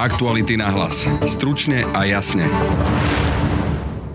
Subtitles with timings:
[0.00, 1.04] Aktuality na hlas.
[1.28, 2.48] Stručne a jasne.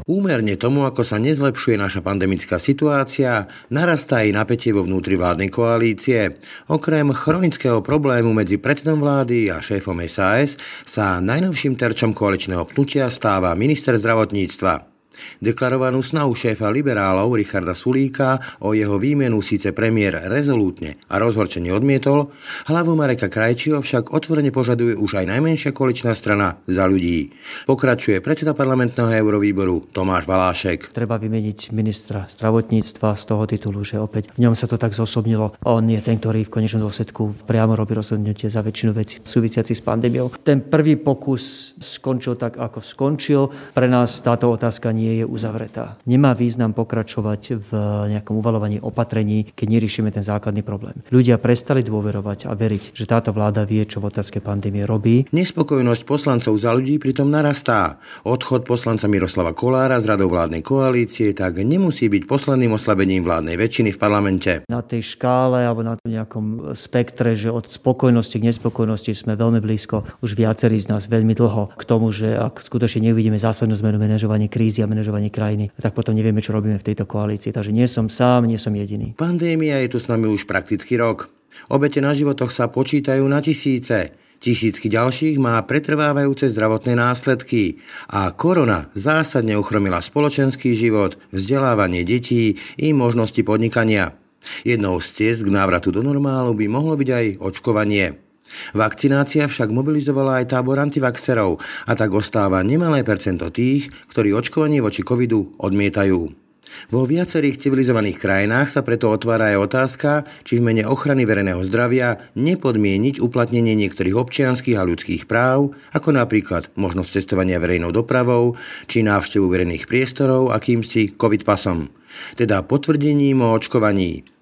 [0.09, 6.41] Úmerne tomu, ako sa nezlepšuje naša pandemická situácia, narastá aj napätie vo vnútri vládnej koalície.
[6.73, 10.57] Okrem chronického problému medzi predsedom vlády a šéfom SAS
[10.89, 14.94] sa najnovším terčom koaličného pnutia stáva minister zdravotníctva.
[15.43, 22.33] Deklarovanú snahu šéfa liberálov Richarda Sulíka o jeho výmenu síce premiér rezolútne a rozhorčene odmietol,
[22.71, 27.35] hlavu Mareka Krajčího však otvorene požaduje už aj najmenšia koaličná strana za ľudí.
[27.69, 30.95] Pokračuje predseda parlamentného eurovýboru Tomáš Valášek.
[30.95, 35.53] Treba vymeniť ministra zdravotníctva z toho titulu, že opäť v ňom sa to tak zosobnilo.
[35.67, 39.85] On je ten, ktorý v konečnom dôsledku priamo robí rozhodnutie za väčšinu vecí súvisiacich s
[39.85, 40.33] pandémiou.
[40.41, 43.41] Ten prvý pokus skončil tak, ako skončil.
[43.77, 46.01] Pre nás táto otázka nie nie je uzavretá.
[46.09, 47.69] Nemá význam pokračovať v
[48.17, 51.05] nejakom uvalovaní opatrení, keď neriešime ten základný problém.
[51.13, 55.29] Ľudia prestali dôverovať a veriť, že táto vláda vie, čo v otázke pandémie robí.
[55.29, 58.01] Nespokojnosť poslancov za ľudí pritom narastá.
[58.25, 63.93] Odchod poslanca Miroslava Kolára z radou vládnej koalície tak nemusí byť posledným oslabením vládnej väčšiny
[63.93, 64.51] v parlamente.
[64.65, 70.07] Na tej škále alebo na nejakom spektre, že od spokojnosti k nespokojnosti sme veľmi blízko,
[70.23, 74.47] už viacerí z nás veľmi dlho k tomu, že ak skutočne neuvidíme zásadnú zmenu manažovania
[74.47, 77.51] krízy a manažovanie krajiny, tak potom nevieme, čo robíme v tejto koalícii.
[77.51, 79.11] Takže nie som sám, nie som jediný.
[79.19, 81.27] Pandémia je tu s nami už prakticky rok.
[81.67, 84.15] Obete na životoch sa počítajú na tisíce.
[84.39, 87.79] Tisícky ďalších má pretrvávajúce zdravotné následky
[88.11, 94.15] a korona zásadne uchromila spoločenský život, vzdelávanie detí i možnosti podnikania.
[94.61, 98.24] Jednou z ciest k návratu do normálu by mohlo byť aj očkovanie.
[98.73, 105.03] Vakcinácia však mobilizovala aj tábor antivaxerov a tak ostáva nemalé percento tých, ktorí očkovanie voči
[105.03, 106.45] covidu odmietajú.
[106.91, 110.11] Vo viacerých civilizovaných krajinách sa preto otvára aj otázka,
[110.43, 116.69] či v mene ochrany verejného zdravia nepodmieniť uplatnenie niektorých občianských a ľudských práv, ako napríklad
[116.75, 118.59] možnosť cestovania verejnou dopravou
[118.91, 121.87] či návštevu verejných priestorov akýmsi covid pasom,
[122.35, 124.34] teda potvrdením o očkovaní.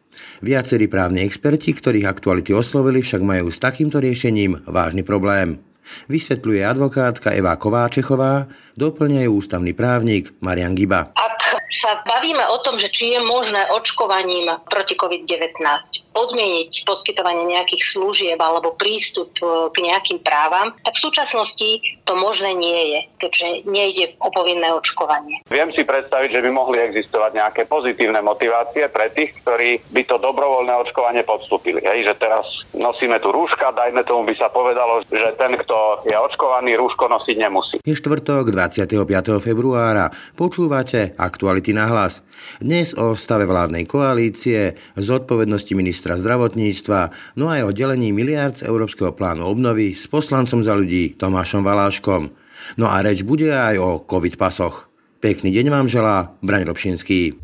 [0.43, 5.61] Viacerí právni experti, ktorých aktuality oslovili, však majú s takýmto riešením vážny problém.
[6.07, 8.47] Vysvetľuje advokátka Eva Kováčechová,
[8.79, 11.11] doplňajú ústavný právnik Marian Giba.
[11.15, 11.33] Ak
[11.73, 15.57] sa bavíme o tom, že či je možné očkovaním proti COVID-19
[16.13, 21.69] podmieniť poskytovanie nejakých služieb alebo prístup e, k nejakým právam, tak v súčasnosti
[22.05, 25.41] to možné nie je, keďže nejde o povinné očkovanie.
[25.49, 30.21] Viem si predstaviť, že by mohli existovať nejaké pozitívne motivácie pre tých, ktorí by to
[30.21, 31.81] dobrovoľné očkovanie podstúpili.
[31.81, 32.45] Hej, že teraz
[32.77, 37.37] nosíme tu rúška, dajme tomu by sa povedalo, že ten, kto je očkovaný, rúško nosiť
[37.41, 37.75] nemusí.
[37.81, 38.93] Je štvrtok 25.
[39.41, 40.13] februára.
[40.37, 42.19] Počúvate aktuálne aktuality na hlas.
[42.59, 49.15] Dnes o stave vládnej koalície, zodpovednosti ministra zdravotníctva, no aj o delení miliard z Európskeho
[49.15, 52.35] plánu obnovy s poslancom za ľudí Tomášom Valáškom.
[52.75, 54.91] No a reč bude aj o covid pasoch.
[55.23, 57.39] Pekný deň vám želá Braň Robšinský.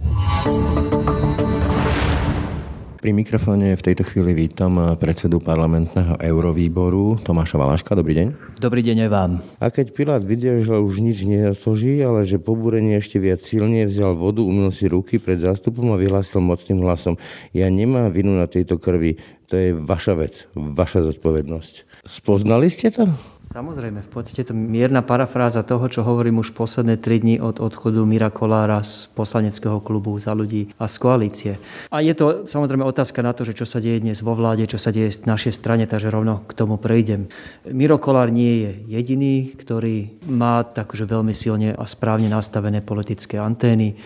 [2.99, 7.95] Pri mikrofóne v tejto chvíli vítam predsedu parlamentného eurovýboru Tomáša Valaška.
[7.95, 8.59] Dobrý deň.
[8.59, 9.31] Dobrý deň aj vám.
[9.63, 14.19] A keď Pilát videl, že už nič nezoží, ale že pobúrenie ešte viac silne vzal
[14.19, 17.15] vodu, umil si ruky pred zástupom a vyhlásil mocným hlasom.
[17.55, 19.15] Ja nemám vinu na tejto krvi,
[19.47, 22.03] to je vaša vec, vaša zodpovednosť.
[22.03, 23.07] Spoznali ste to?
[23.49, 28.05] Samozrejme, v podstate to mierna parafráza toho, čo hovorím už posledné tri dni od odchodu
[28.05, 31.53] Mira Kolára z poslaneckého klubu za ľudí a z koalície.
[31.89, 34.77] A je to samozrejme otázka na to, že čo sa deje dnes vo vláde, čo
[34.77, 37.25] sa deje v našej strane, takže rovno k tomu prejdem.
[37.65, 43.97] Miro Kolár nie je jediný, ktorý má takže veľmi silne a správne nastavené politické antény.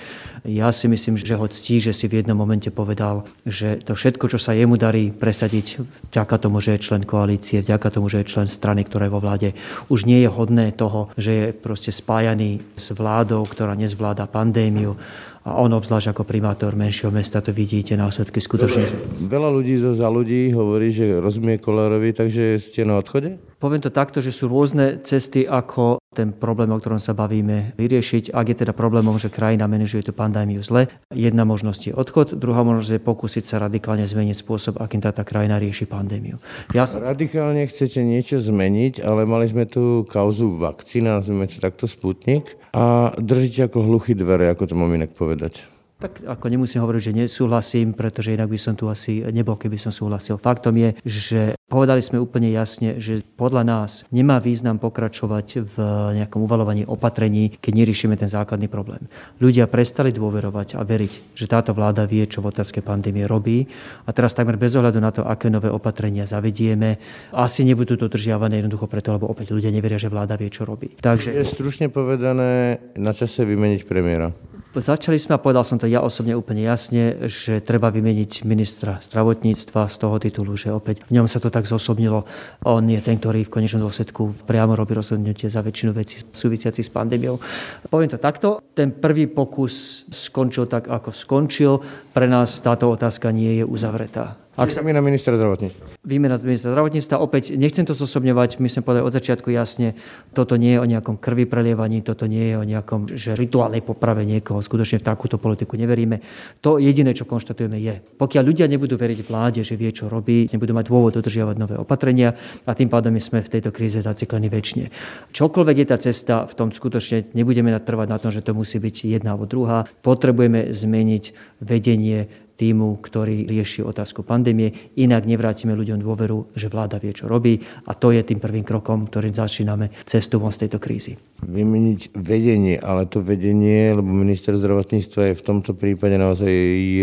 [0.44, 4.28] Ja si myslím, že ho ctí, že si v jednom momente povedal, že to všetko,
[4.28, 5.80] čo sa jemu darí presadiť,
[6.12, 9.24] vďaka tomu, že je člen koalície, vďaka tomu, že je člen strany, ktorá je vo
[9.24, 9.50] vláde,
[9.88, 15.00] už nie je hodné toho, že je proste spájaný s vládou, ktorá nezvláda pandémiu
[15.44, 18.88] a on obzvlášť ako primátor menšieho mesta to vidíte následky skutočne.
[19.28, 23.36] Veľa ľudí zo za ľudí hovorí, že rozumie Kolárovi, takže ste na odchode?
[23.60, 28.32] Poviem to takto, že sú rôzne cesty, ako ten problém, o ktorom sa bavíme, vyriešiť.
[28.32, 32.62] Ak je teda problémom, že krajina manažuje tú pandémiu zle, jedna možnosť je odchod, druhá
[32.62, 36.38] možnosť je pokúsiť sa radikálne zmeniť spôsob, akým tá, tá krajina rieši pandémiu.
[36.78, 36.86] Ja.
[36.86, 43.14] Radikálne chcete niečo zmeniť, ale mali sme tu kauzu vakcína, nazvime to takto Sputnik, a
[43.18, 45.73] držíte ako hluchý dvere, ako to mám inak povedať.
[46.04, 49.88] Tak ako nemusím hovoriť, že nesúhlasím, pretože inak by som tu asi nebol, keby som
[49.88, 50.36] súhlasil.
[50.36, 55.76] Faktom je, že povedali sme úplne jasne, že podľa nás nemá význam pokračovať v
[56.20, 59.08] nejakom uvalovaní opatrení, keď neriešime ten základný problém.
[59.40, 63.64] Ľudia prestali dôverovať a veriť, že táto vláda vie, čo v otázke pandémie robí
[64.04, 67.00] a teraz takmer bez ohľadu na to, aké nové opatrenia zavedieme,
[67.32, 71.00] asi nebudú dodržiavané jednoducho preto, lebo opäť ľudia neveria, že vláda vie, čo robí.
[71.00, 71.32] Takže...
[71.32, 74.36] Je stručne povedané na čase vymeniť premiéra.
[74.74, 79.86] Začali sme, a povedal som to ja osobne úplne jasne, že treba vymeniť ministra zdravotníctva
[79.86, 82.26] z toho titulu, že opäť v ňom sa to tak zosobnilo.
[82.66, 86.92] On je ten, ktorý v konečnom dôsledku priamo robí rozhodnutie za väčšinu vecí súvisiacich s
[86.92, 87.38] pandémiou.
[87.86, 91.78] Poviem to takto, ten prvý pokus skončil tak, ako skončil.
[92.10, 94.43] Pre nás táto otázka nie je uzavretá.
[94.54, 96.06] Ak sa na ministra zdravotníctva.
[96.06, 97.18] Výmena ministra zdravotníctva.
[97.18, 99.98] Opäť nechcem to zosobňovať, my sme povedali od začiatku jasne,
[100.38, 104.22] toto nie je o nejakom krvi prelievaní, toto nie je o nejakom že rituálnej poprave
[104.22, 104.62] niekoho.
[104.62, 106.22] Skutočne v takúto politiku neveríme.
[106.62, 110.78] To jediné, čo konštatujeme, je, pokiaľ ľudia nebudú veriť vláde, že vie, čo robí, nebudú
[110.78, 112.38] mať dôvod dodržiavať nové opatrenia
[112.70, 114.94] a tým pádom sme v tejto kríze zaciklení väčšine.
[115.34, 119.18] Čokoľvek je tá cesta, v tom skutočne nebudeme trvať na tom, že to musí byť
[119.18, 119.90] jedna alebo druhá.
[120.06, 124.94] Potrebujeme zmeniť vedenie týmu, ktorý rieši otázku pandémie.
[124.98, 127.60] Inak nevrátime ľuďom dôveru, že vláda vie, čo robí
[127.90, 131.18] a to je tým prvým krokom, ktorým začíname cestu von z tejto krízy.
[131.44, 136.50] Vymeniť vedenie, ale to vedenie, lebo minister zdravotníctva je v tomto prípade naozaj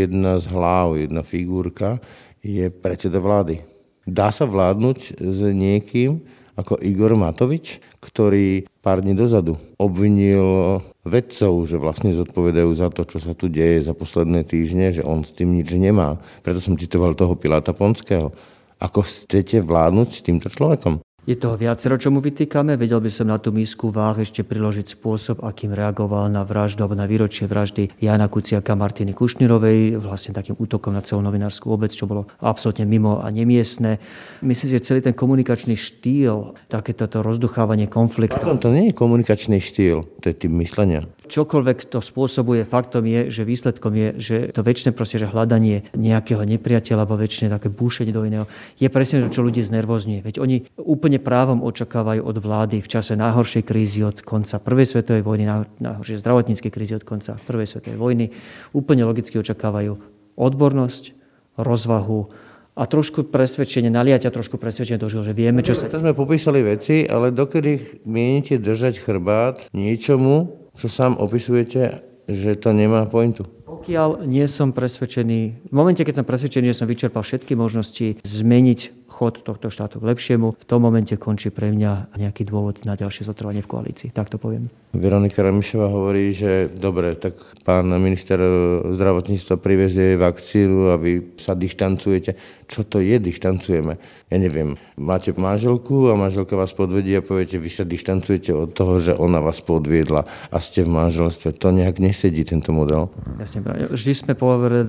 [0.06, 1.98] jedna z hlav, jedna figurka,
[2.40, 3.60] je predseda vlády.
[4.08, 6.24] Dá sa vládnuť s niekým,
[6.56, 13.18] ako Igor Matovič, ktorý pár dní dozadu obvinil vedcov, že vlastne zodpovedajú za to, čo
[13.20, 16.20] sa tu deje za posledné týždne, že on s tým nič nemá.
[16.44, 18.32] Preto som citoval toho Piláta Ponského.
[18.80, 21.04] Ako chcete vládnuť s týmto človekom?
[21.28, 22.80] Je toho viacero, čo mu vytýkame.
[22.80, 26.96] Vedel by som na tú misku váh ešte priložiť spôsob, akým reagoval na vraždu alebo
[26.96, 32.08] na výročie vraždy Jana Kuciaka Martiny Kušnirovej, vlastne takým útokom na celú novinárskú obec, čo
[32.08, 34.00] bolo absolútne mimo a nemiestne.
[34.40, 38.40] Myslím, že celý ten komunikačný štýl, takéto rozduchávanie konfliktu.
[38.40, 43.30] Pardon, to nie je komunikačný štýl, to je tým myslenia čokoľvek to spôsobuje, faktom je,
[43.30, 48.10] že výsledkom je, že to väčšie proste, že hľadanie nejakého nepriateľa alebo väčšie také búšenie
[48.10, 50.20] do iného je presne to, čo ľudí znervozňuje.
[50.26, 55.22] Veď oni úplne právom očakávajú od vlády v čase najhoršej krízy od konca prvej svetovej
[55.22, 55.44] vojny,
[55.78, 58.26] najhoršej zdravotníckej krízy od konca prvej svetovej vojny,
[58.74, 59.96] úplne logicky očakávajú
[60.34, 61.14] odbornosť,
[61.60, 62.50] rozvahu,
[62.80, 65.90] a trošku presvedčenie, naliať a trošku presvedčenie do že vieme, čo sa...
[65.90, 72.72] To sme popísali veci, ale dokedy mienite držať chrbát niečomu, čo sám opisujete, že to
[72.72, 73.44] nemá pointu?
[73.68, 79.08] Pokiaľ nie som presvedčený, v momente, keď som presvedčený, že som vyčerpal všetky možnosti zmeniť
[79.10, 83.28] chod tohto štátu k lepšiemu, v tom momente končí pre mňa nejaký dôvod na ďalšie
[83.28, 84.08] zotrvanie v koalícii.
[84.08, 84.72] Tak to poviem.
[84.96, 88.40] Veronika Ramišová hovorí, že dobre, tak pán minister
[88.88, 93.98] zdravotníctva privezie vakcínu a vy sa dištancujete čo to je, dištancujeme.
[94.30, 99.02] Ja neviem, máte manželku a manželka vás podvedie a poviete, vy sa dištancujete od toho,
[99.02, 100.22] že ona vás podviedla
[100.54, 101.58] a ste v manželstve.
[101.58, 103.10] To nejak nesedí, tento model.
[103.42, 104.32] Jasne, vždy sme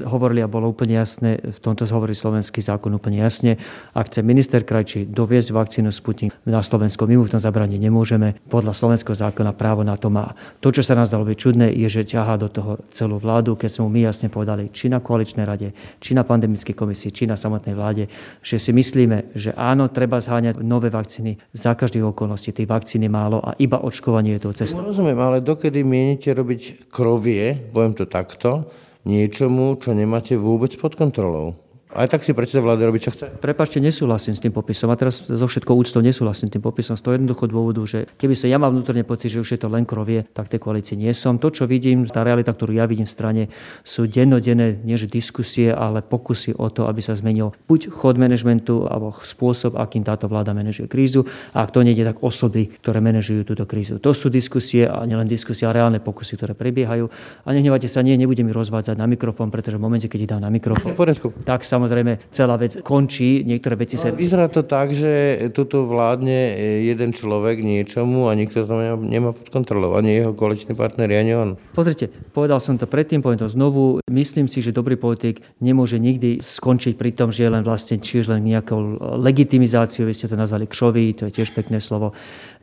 [0.05, 3.57] hovorili a bolo úplne jasné, v tomto hovorí slovenský zákon úplne jasne,
[3.97, 8.37] ak chce minister Krajčí doviezť vakcínu Sputnik na Slovensko, my mu v tom zabraniť nemôžeme.
[8.45, 10.37] Podľa slovenského zákona právo na to má.
[10.61, 13.69] To, čo sa nás dalo byť čudné, je, že ťahá do toho celú vládu, keď
[13.73, 17.33] sme mu my jasne povedali, či na koaličnej rade, či na pandemickej komisii, či na
[17.33, 18.03] samotnej súčasnej vláde,
[18.43, 22.51] že si myslíme, že áno, treba zháňať nové vakcíny za každých okolností.
[22.51, 24.83] Tých vakcín málo a iba očkovanie je to cestou.
[24.83, 28.67] Rozumiem, ale dokedy mienite robiť krovie, poviem to takto,
[29.07, 31.55] niečomu, čo nemáte vôbec pod kontrolou?
[31.91, 33.27] Aj tak si predseda vlády robí, čo chce.
[33.43, 34.87] Prepačte, nesúhlasím s tým popisom.
[34.87, 38.31] A teraz zo všetkou úctou nesúhlasím s tým popisom z toho jednoducho dôvodu, že keby
[38.31, 41.11] sa ja mal vnútorne pocit, že už je to len krovie, tak tej koalícii nie
[41.11, 41.35] som.
[41.35, 43.43] To, čo vidím, tá realita, ktorú ja vidím v strane,
[43.83, 48.87] sú dennodenné, nie že diskusie, ale pokusy o to, aby sa zmenil buď chod manažmentu
[48.87, 51.27] alebo spôsob, akým táto vláda manažuje krízu.
[51.51, 53.99] A ak to nejde, tak osoby, ktoré manažujú túto krízu.
[53.99, 57.11] To sú diskusie a nielen diskusie, ale reálne pokusy, ktoré prebiehajú.
[57.43, 60.39] A nehnevajte sa, nie, nebudem ich rozvádzať na mikrofón, pretože v momente, keď ich dám
[60.39, 60.95] na mikrofón,
[61.43, 64.13] tak sa samozrejme celá vec končí, niektoré veci sa...
[64.13, 66.53] vyzerá to tak, že tuto vládne
[66.85, 69.97] jeden človek niečomu a nikto to nemá, nemá pod kontrolou.
[69.97, 71.49] Ani jeho koaličný partner, ani on.
[71.73, 73.97] Pozrite, povedal som to predtým, poviem to znovu.
[74.05, 78.29] Myslím si, že dobrý politik nemôže nikdy skončiť pri tom, že je len vlastne tiež
[78.29, 82.13] len nejakou legitimizáciou, vy ste to nazvali kšový, to je tiež pekné slovo,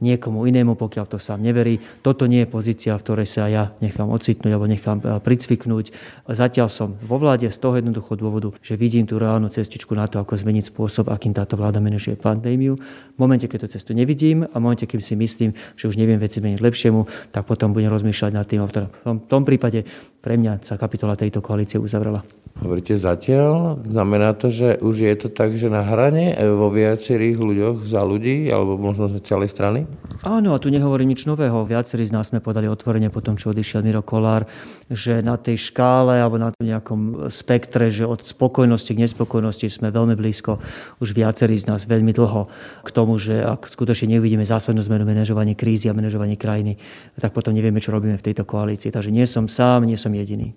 [0.00, 1.82] niekomu inému, pokiaľ to sám neverí.
[2.00, 5.92] Toto nie je pozícia, v ktorej sa ja nechám ocitnúť alebo nechám eh, pricviknúť.
[6.28, 10.22] Zatiaľ som vo vláde z toho jednoducho dôvodu, že vidím tú reálnu cestičku na to,
[10.22, 12.78] ako zmeniť spôsob, akým táto vláda manažuje pandémiu.
[12.78, 16.20] V momente, keď tú cestu nevidím a v momente, keď si myslím, že už neviem
[16.20, 18.60] veci meniť lepšiemu, tak potom budem rozmýšľať nad tým.
[18.68, 18.86] Tom,
[19.22, 22.26] v tom prípade pre mňa sa kapitola tejto koalície uzavrela.
[22.58, 23.78] Hovoríte zatiaľ?
[23.86, 28.02] Znamená to, že už je to tak, že na hrane e, vo viacerých ľuďoch za
[28.02, 29.86] ľudí, alebo možno za celej strany?
[30.26, 31.62] Áno, a tu nehovorím nič nového.
[31.62, 34.50] Viacerí z nás sme podali otvorenie po tom, čo odišiel Miro Kolár,
[34.90, 40.18] že na tej škále alebo na nejakom spektre, že od spokojnosti k nespokojnosti sme veľmi
[40.18, 40.58] blízko
[40.98, 42.50] už viacerí z nás veľmi dlho
[42.82, 46.74] k tomu, že ak skutočne neuvidíme zásadnú zmenu manažovanie krízy a manažovanie krajiny,
[47.22, 48.90] tak potom nevieme, čo robíme v tejto koalícii.
[48.90, 50.54] Takže nie som sám, nie som jediný.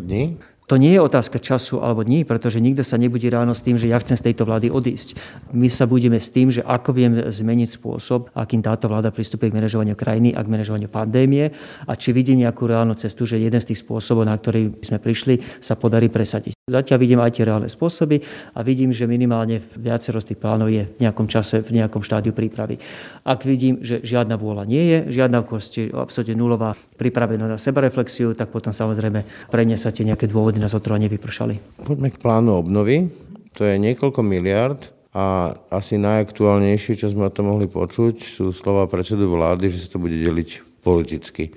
[0.00, 0.38] dní?
[0.70, 3.90] To nie je otázka času alebo dní, pretože nikto sa nebudí ráno s tým, že
[3.90, 5.18] ja chcem z tejto vlády odísť.
[5.52, 9.58] My sa budeme s tým, že ako viem zmeniť spôsob, akým táto vláda pristupuje k
[9.58, 11.50] manažovaniu krajiny a k manažovaniu pandémie
[11.84, 15.42] a či vidím nejakú reálnu cestu, že jeden z tých spôsobov, na ktorý sme prišli,
[15.58, 16.61] sa podarí presadiť.
[16.70, 18.22] Zatiaľ vidím aj tie reálne spôsoby
[18.54, 22.30] a vidím, že minimálne viacero z tých plánov je v nejakom čase, v nejakom štádiu
[22.30, 22.78] prípravy.
[23.26, 28.54] Ak vidím, že žiadna vôľa nie je, žiadna kosti, absolútne nulová pripravenosť na sebareflexiu, tak
[28.54, 31.82] potom samozrejme pre mňa sa tie nejaké dôvody na zotrvanie vypršali.
[31.82, 33.10] Poďme k plánu obnovy.
[33.58, 34.86] To je niekoľko miliard
[35.18, 39.98] a asi najaktuálnejšie, čo sme o tom mohli počuť, sú slova predsedu vlády, že sa
[39.98, 41.50] to bude deliť politicky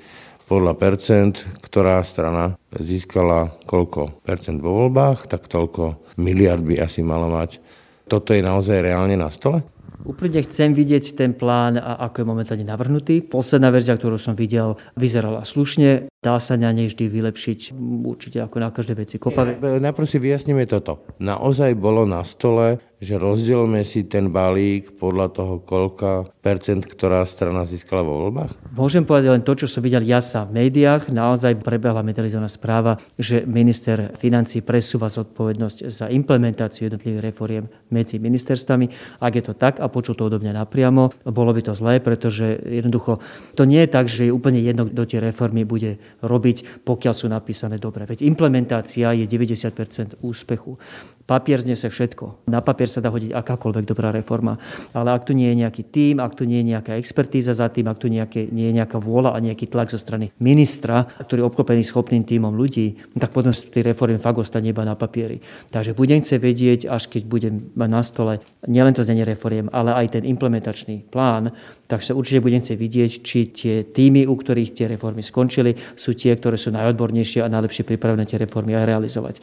[0.45, 7.27] podľa percent, ktorá strana získala koľko percent vo voľbách, tak toľko miliard by asi malo
[7.29, 7.59] mať.
[8.05, 9.65] Toto je naozaj reálne na stole?
[10.05, 13.25] Úplne chcem vidieť ten plán, ako je momentálne navrhnutý.
[13.25, 16.05] Posledná verzia, ktorú som videl, vyzerala slušne.
[16.25, 19.62] Dá sa na nej vždy vylepšiť, určite ako na každej veci kopavé.
[19.62, 21.05] Najprv si vyjasníme toto.
[21.22, 27.62] Naozaj bolo na stole, že rozdielme si ten balík podľa toho, koľka percent ktorá strana
[27.67, 28.74] získala vo voľbách?
[28.74, 31.13] Môžem povedať len to, čo som videl ja sa v médiách.
[31.13, 39.20] Naozaj prebehla medializovaná správa, že minister financí presúva zodpovednosť za implementáciu jednotlivých reforiem medzi ministerstvami.
[39.22, 42.58] Ak je to tak a počul to odo mňa napriamo, bolo by to zlé, pretože
[42.63, 43.22] jednoducho
[43.53, 47.27] to nie je tak, že je úplne jedno, kto tie reformy bude robiť, pokiaľ sú
[47.27, 48.05] napísané dobre.
[48.05, 50.77] Veď implementácia je 90 úspechu.
[51.25, 52.45] Papier znese všetko.
[52.53, 54.62] Na papier sa dá hodiť akákoľvek dobrá reforma.
[54.93, 57.89] Ale ak tu nie je nejaký tým, ak tu nie je nejaká expertíza za tým,
[57.89, 61.50] ak tu nejaké, nie je nejaká vôľa a nejaký tlak zo strany ministra, ktorý je
[61.50, 65.41] obklopený schopným týmom ľudí, tak potom tej reformy fakt ostane iba na papieri.
[65.74, 68.34] Takže budem chcieť vedieť, až keď budem mať na stole
[68.69, 73.12] nielen to znenie reforiem, ale aj ten implementačný plán, tak sa určite budem chcieť vidieť,
[73.22, 77.86] či tie týmy, u ktorých tie reformy skončili, sú tie, ktoré sú najodbornejšie a najlepšie
[77.86, 79.36] pripravené tie reformy aj realizovať.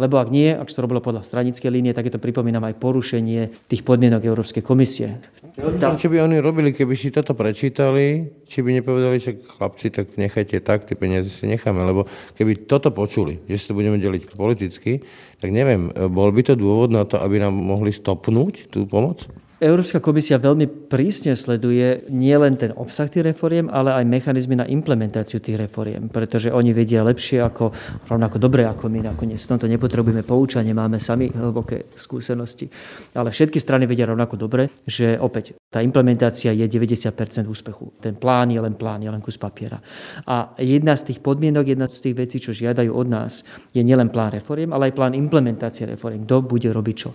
[0.00, 3.68] Lebo ak nie, ak to robilo podľa stranickej línie, tak je to pripomínam aj porušenie
[3.68, 5.20] tých podmienok Európskej komisie.
[5.60, 10.16] Ja, čo by oni robili, keby si toto prečítali, či by nepovedali, že chlapci, tak
[10.16, 14.32] nechajte tak, tie peniaze si necháme, lebo keby toto počuli, že si to budeme deliť
[14.38, 15.04] politicky,
[15.36, 19.26] tak neviem, bol by to dôvod na to, aby nám mohli stopnúť tú pomoc?
[19.60, 25.36] Európska komisia veľmi prísne sleduje nielen ten obsah tých reforiem, ale aj mechanizmy na implementáciu
[25.36, 27.68] tých reforiem, pretože oni vedia lepšie ako,
[28.08, 29.36] rovnako dobre ako my nakoniec.
[29.36, 32.72] V tomto nepotrebujeme poučanie, máme sami hlboké skúsenosti.
[33.12, 37.92] Ale všetky strany vedia rovnako dobre, že opäť tá implementácia je 90% úspechu.
[38.00, 39.76] Ten plán je len plán, je len kus papiera.
[40.24, 43.44] A jedna z tých podmienok, jedna z tých vecí, čo žiadajú od nás,
[43.76, 46.24] je nielen plán reforiem, ale aj plán implementácie reforiem.
[46.24, 47.12] Kto bude robiť čo.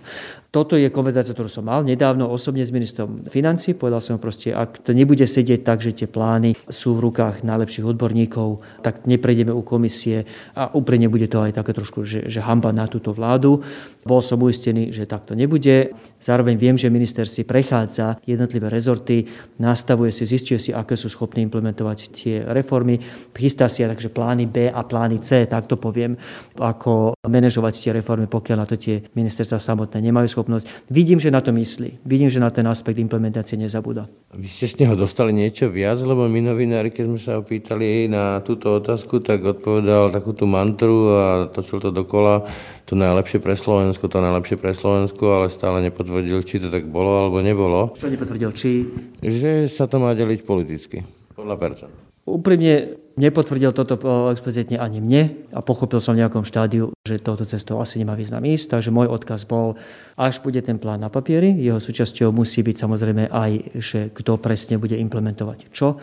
[0.54, 3.72] Toto je konverzácia, ktorú som mal nedávno osobne s ministrom financí.
[3.72, 7.88] Povedal som proste, ak to nebude sedieť tak, že tie plány sú v rukách najlepších
[7.88, 12.76] odborníkov, tak neprejdeme u komisie a úprimne bude to aj také trošku, že, že hamba
[12.76, 13.64] na túto vládu.
[14.04, 15.96] Bol som uistený, že takto nebude.
[16.20, 19.26] Zároveň viem, že minister si prechádza jednotlivé rezorty,
[19.58, 23.00] nastavuje si, zistuje si, aké sú schopní implementovať tie reformy,
[23.34, 26.18] chystá si takže plány B a plány C, tak to poviem,
[26.58, 30.90] ako manažovať tie reformy, pokiaľ na to tie ministerstva samotné nemajú schopnosť.
[30.90, 32.02] Vidím, že na to myslí.
[32.02, 34.06] Vidím, že na ten aspekt implementácie nezabúda.
[34.36, 38.38] Vy ste z neho dostali niečo viac, lebo my novinári, keď sme sa opýtali na
[38.44, 42.46] túto otázku, tak odpovedal takú tú mantru a točil to dokola
[42.86, 47.26] to najlepšie pre Slovensko, to najlepšie pre Slovensko, ale stále nepotvrdil, či to tak bolo
[47.26, 47.90] alebo nebolo.
[47.98, 48.86] Čo nepotvrdil, či?
[49.26, 51.02] Že sa to má deliť politicky,
[51.34, 52.05] podľa percent.
[52.26, 53.96] Úprimne nepotvrdil toto
[54.34, 58.44] explicitne ani mne a pochopil som v nejakom štádiu, že touto cestou asi nemá význam
[58.44, 59.78] ísť, takže môj odkaz bol,
[60.18, 64.76] až bude ten plán na papieri, jeho súčasťou musí byť samozrejme aj, že kto presne
[64.76, 65.96] bude implementovať čo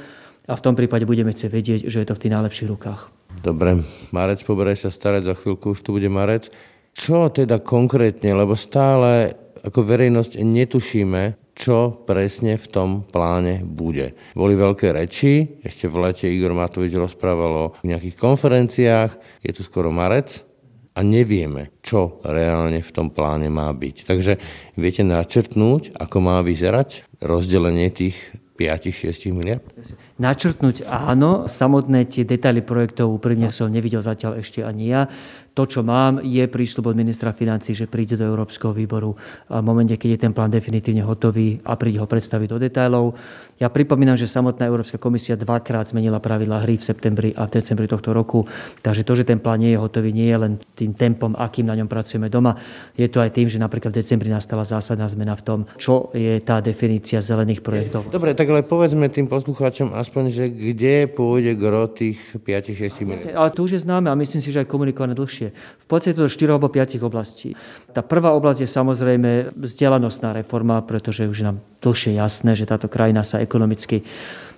[0.48, 3.02] a v tom prípade budeme chcieť vedieť, že je to v tých najlepších rukách.
[3.44, 3.84] Dobre,
[4.16, 6.52] Marec, poberaj sa starať, za chvíľku už tu bude Marec.
[6.94, 14.18] Čo teda konkrétne, lebo stále ako verejnosť netušíme, čo presne v tom pláne bude.
[14.34, 19.12] Boli veľké reči, ešte v lete Igor Matovič rozprával o nejakých konferenciách,
[19.46, 20.42] je tu skoro marec
[20.94, 24.06] a nevieme, čo reálne v tom pláne má byť.
[24.06, 24.34] Takže
[24.78, 28.18] viete načrtnúť, ako má vyzerať rozdelenie tých
[28.58, 29.66] 5-6 miliard?
[30.14, 35.10] Načrtnúť áno, samotné tie detaily projektov úprimne som nevidel zatiaľ ešte ani ja.
[35.54, 39.14] To, čo mám, je prísľub od ministra financí, že príde do Európskeho výboru
[39.46, 43.14] v momente, keď je ten plán definitívne hotový a príde ho predstaviť do detailov.
[43.62, 47.86] Ja pripomínam, že samotná Európska komisia dvakrát zmenila pravidla hry v septembri a v decembri
[47.86, 48.50] tohto roku.
[48.82, 51.78] Takže to, že ten plán nie je hotový, nie je len tým tempom, akým na
[51.78, 52.58] ňom pracujeme doma.
[52.98, 56.42] Je to aj tým, že napríklad v decembri nastala zásadná zmena v tom, čo je
[56.42, 58.10] tá definícia zelených projektov.
[58.10, 63.34] Dobre, tak ale povedzme tým poslucháčom aspoň, že kde pôjde gro tých 5-6 miliard.
[63.34, 65.56] Ale to už je známe a myslím si, že aj komunikované dlhšie.
[65.56, 67.56] V podstate to 4 alebo 5 oblastí.
[67.96, 73.24] Tá prvá oblasť je samozrejme vzdelanostná reforma, pretože už nám dlhšie jasné, že táto krajina
[73.24, 74.04] sa ekonomicky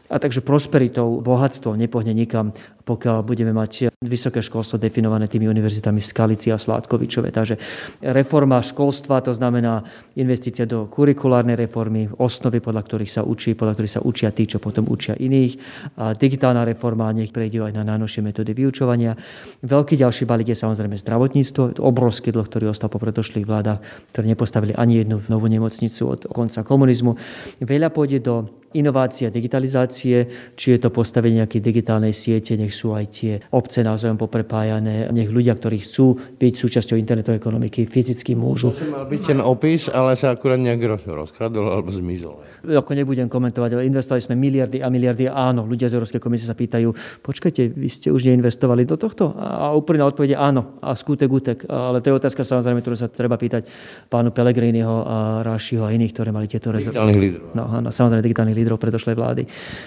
[0.06, 2.54] a takže prosperitou, bohatstvom nepohne nikam,
[2.86, 7.34] pokiaľ budeme mať vysoké školstvo definované tými univerzitami v Skalici a Sládkovičove.
[7.34, 7.58] Takže
[8.06, 9.82] reforma školstva, to znamená
[10.14, 14.62] investícia do kurikulárnej reformy, osnovy, podľa ktorých sa učí, podľa ktorých sa učia tí, čo
[14.62, 15.58] potom učia iných.
[15.98, 19.18] A digitálna reforma, nech prejde aj na najnovšie metódy vyučovania.
[19.66, 23.82] Veľký ďalší balík je samozrejme zdravotníctvo, obrovský dlh, ktorý ostal po predošlých vládach,
[24.14, 27.18] ktoré nepostavili ani jednu novú nemocnicu od konca komunizmu.
[27.64, 28.36] Veľa pôjde do
[28.76, 30.28] inovácie digitalizácie,
[30.60, 35.32] či je to postavenie nejakej digitálnej siete, nech sú aj tie obce navzájom poprepájané, nech
[35.32, 38.76] ľudia, ktorí chcú byť súčasťou internetovej ekonomiky, fyzicky môžu.
[38.76, 42.44] To mal byť ten opis, ale sa akurát nejak rozkradol alebo zmizol.
[42.66, 45.30] Ako nebudem komentovať, ale investovali sme miliardy a miliardy.
[45.30, 49.38] Áno, ľudia z Európskej komisie sa pýtajú, počkajte, vy ste už neinvestovali do tohto?
[49.38, 51.62] A úplná odpoveď áno, a skútek, útek.
[51.70, 53.70] Ale to je otázka samozrejme, ktorú sa treba pýtať
[54.10, 56.98] pánu Pelegriniho a Rášiho a iných, ktoré mali tieto rezervy.
[56.98, 57.46] Digitálnych lídrov.
[57.54, 59.44] No, áno, samozrejme digitálnych lídrov predošlej vlády.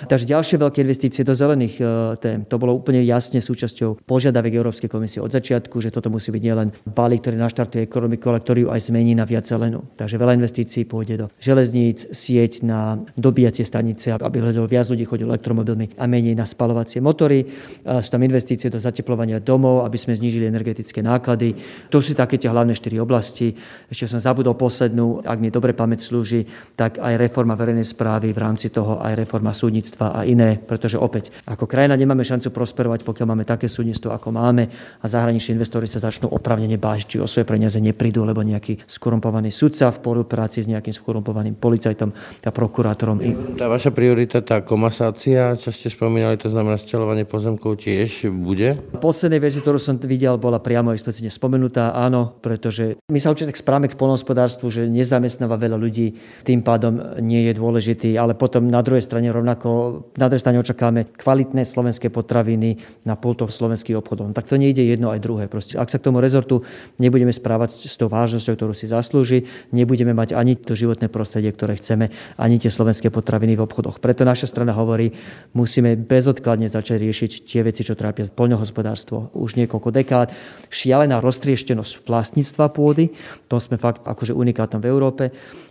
[0.06, 2.46] Takže ďalšie veľké investície do zelených uh, tém.
[2.46, 6.68] To bolo úplne jasne súčasťou požiadaviek Európskej komisie od začiatku, že toto musí byť nielen
[6.86, 9.82] balík, ktorý naštartuje ekonomiku, ale ktorý ju aj zmení na viac zelenú.
[9.98, 15.34] Takže veľa investícií pôjde do železníc, sieť na dobíjacie stanice, aby hľadalo viac ľudí chodilo
[15.34, 17.42] elektromobilmi a menej na spalovacie motory.
[17.82, 21.58] Sú tam investície do zateplovania domov, aby sme znížili energetické náklady.
[21.90, 23.52] To sú také tie hlavné štyri oblasti.
[23.90, 26.46] Ešte som zabudol poslednú, ak mi dobre pamäť slúži,
[26.78, 31.32] tak aj reforma verejnej správy, v rámci toho aj reforma súdnictva a iné, pretože opäť
[31.48, 34.68] ako krajina nemáme šancu prosperovať, pokiaľ máme také súdnictvo, ako máme
[35.00, 39.48] a zahraniční investori sa začnú opravnene báť, či o svoje peniaze neprídu, lebo nejaký skorumpovaný
[39.48, 42.12] sudca v spolupráci s nejakým skorumpovaným policajtom
[42.44, 43.16] a prokurátorom.
[43.56, 48.76] Tá vaša priorita, tá komasácia, čo ste spomínali, to znamená sťaľovanie pozemkov tiež bude?
[49.00, 53.88] Poslednej verzii, ktorú som videl, bola priamo explicitne spomenutá, áno, pretože my sa určite správame
[53.88, 59.04] k polnohospodárstvu, že nezamestnáva veľa ľudí, tým pádom nie je dôležitý, ale potom na druhej
[59.04, 59.68] strane rovnako,
[60.16, 62.57] na druhej strane očakáme kvalitné slovenské potraviny
[63.06, 64.30] na pultoch slovenských obchodov.
[64.30, 65.44] No, tak to nejde jedno aj druhé.
[65.46, 66.66] Proste, ak sa k tomu rezortu
[66.98, 71.78] nebudeme správať s tou vážnosťou, ktorú si zaslúži, nebudeme mať ani to životné prostredie, ktoré
[71.78, 74.02] chceme, ani tie slovenské potraviny v obchodoch.
[74.02, 75.14] Preto naša strana hovorí,
[75.54, 80.28] musíme bezodkladne začať riešiť tie veci, čo trápia poľnohospodárstvo už niekoľko dekád.
[80.68, 83.14] Šialená roztrieštenosť vlastníctva pôdy,
[83.46, 85.24] to sme fakt akože unikátom v Európe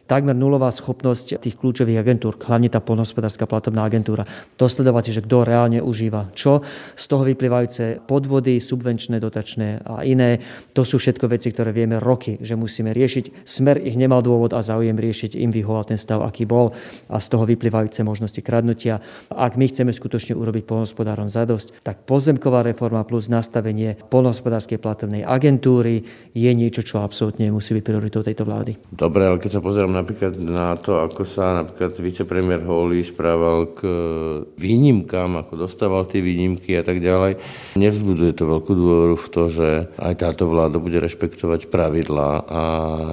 [0.08, 4.24] takmer nulová schopnosť tých kľúčových agentúr, hlavne tá polnohospodárska platobná agentúra,
[4.56, 6.64] dosledovať si, že kto reálne užíva čo.
[6.96, 10.42] Z toho vyplývajúce podvody, subvenčné, dotačné a iné.
[10.74, 13.46] To sú všetko veci, ktoré vieme roky, že musíme riešiť.
[13.46, 16.74] Smer ich nemal dôvod a záujem riešiť, im vyhoval ten stav, aký bol
[17.12, 19.04] a z toho vyplývajúce možnosti kradnutia.
[19.30, 26.02] Ak my chceme skutočne urobiť polnohospodárom zadosť, tak pozemková reforma plus nastavenie polnohospodárskej platobnej agentúry
[26.34, 28.80] je niečo, čo absolútne musí byť prioritou tejto vlády.
[28.90, 33.80] Dobre, ale keď sa pozerám napríklad na to, ako sa napríklad vicepremiér Holly správal k
[34.58, 37.38] výnimkám, ako dostával tie výnimky a tak ďalej.
[37.78, 39.68] Nevzbuduje to veľkú dôveru v to, že
[40.02, 42.62] aj táto vláda bude rešpektovať pravidlá a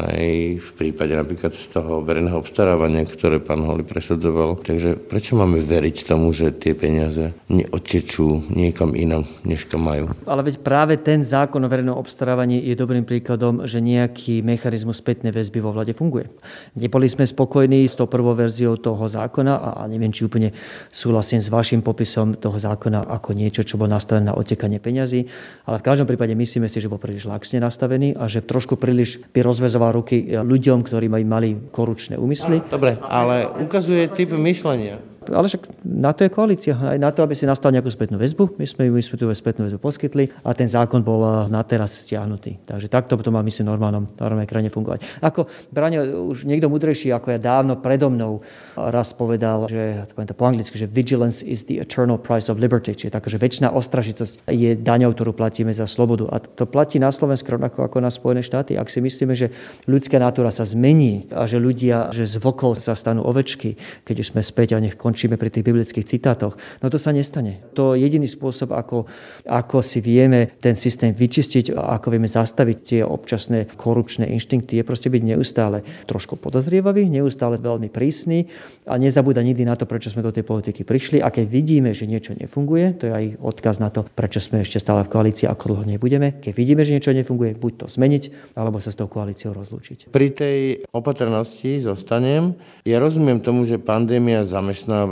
[0.09, 4.62] aj v prípade napríklad z toho verejného obstarávania, ktoré pán Holly presadzoval.
[4.62, 10.14] Takže prečo máme veriť tomu, že tie peniaze neodtečú niekam inam, než kam majú?
[10.24, 15.35] Ale veď práve ten zákon o verejnom obstarávaní je dobrým príkladom, že nejaký mechanizmus spätnej
[15.35, 16.30] väzby vo vlade funguje.
[16.78, 20.54] Neboli sme spokojní s tou prvou verziou toho zákona a neviem, či úplne
[20.94, 25.27] súhlasím s vašim popisom toho zákona ako niečo, čo bolo nastavené na otekanie peňazí,
[25.66, 29.20] ale v každom prípade myslíme si, že bol príliš laxne nastavený a že trošku príliš
[29.35, 32.62] by rozvezoval ruky ľuďom, ktorí mali korupčné úmysly.
[32.70, 35.03] Dobre, ale ukazuje typ myslenia.
[35.31, 38.59] Ale však na to je koalícia, aj na to, aby si nastal nejakú spätnú väzbu.
[38.59, 41.97] My sme, my sme tú spätnú väzbu poskytli a ten zákon bol eh, na teraz
[42.01, 42.61] stiahnutý.
[42.67, 45.23] Takže takto to má, myslím, normálnom, normálnej krajine fungovať.
[45.23, 48.43] Ako, Braňo, už niekto mudrejší ako ja dávno predo mnou
[48.75, 52.59] raz povedal, že, to poviem to po anglicky, že vigilance is the eternal price of
[52.59, 56.27] liberty, čiže taká, že väčšiná ostražitosť je daňou, ktorú platíme za slobodu.
[56.35, 58.75] A to platí na Slovensku rovnako ako na Spojené štáty.
[58.75, 59.55] Ak si myslíme, že
[59.87, 64.27] ľudská natúra sa zmení a že ľudia, že z vokov sa stanú ovečky, keď už
[64.35, 66.59] sme späť a nech končí skončíme pri tých biblických citátoch.
[66.83, 67.62] No to sa nestane.
[67.79, 69.07] To je jediný spôsob, ako,
[69.46, 75.07] ako si vieme ten systém vyčistiť ako vieme zastaviť tie občasné korupčné inštinkty, je proste
[75.07, 78.50] byť neustále trošku podozrievavý, neustále veľmi prísny
[78.90, 81.22] a nezabúda nikdy na to, prečo sme do tej politiky prišli.
[81.22, 84.83] A keď vidíme, že niečo nefunguje, to je aj odkaz na to, prečo sme ešte
[84.83, 86.42] stále v koalícii, ako dlho nebudeme.
[86.42, 90.11] Keď vidíme, že niečo nefunguje, buď to zmeniť, alebo sa s tou koalíciou rozlúčiť.
[90.11, 92.59] Pri tej opatrnosti zostanem.
[92.83, 95.04] Ja rozumiem tomu, že pandémia zamestnáva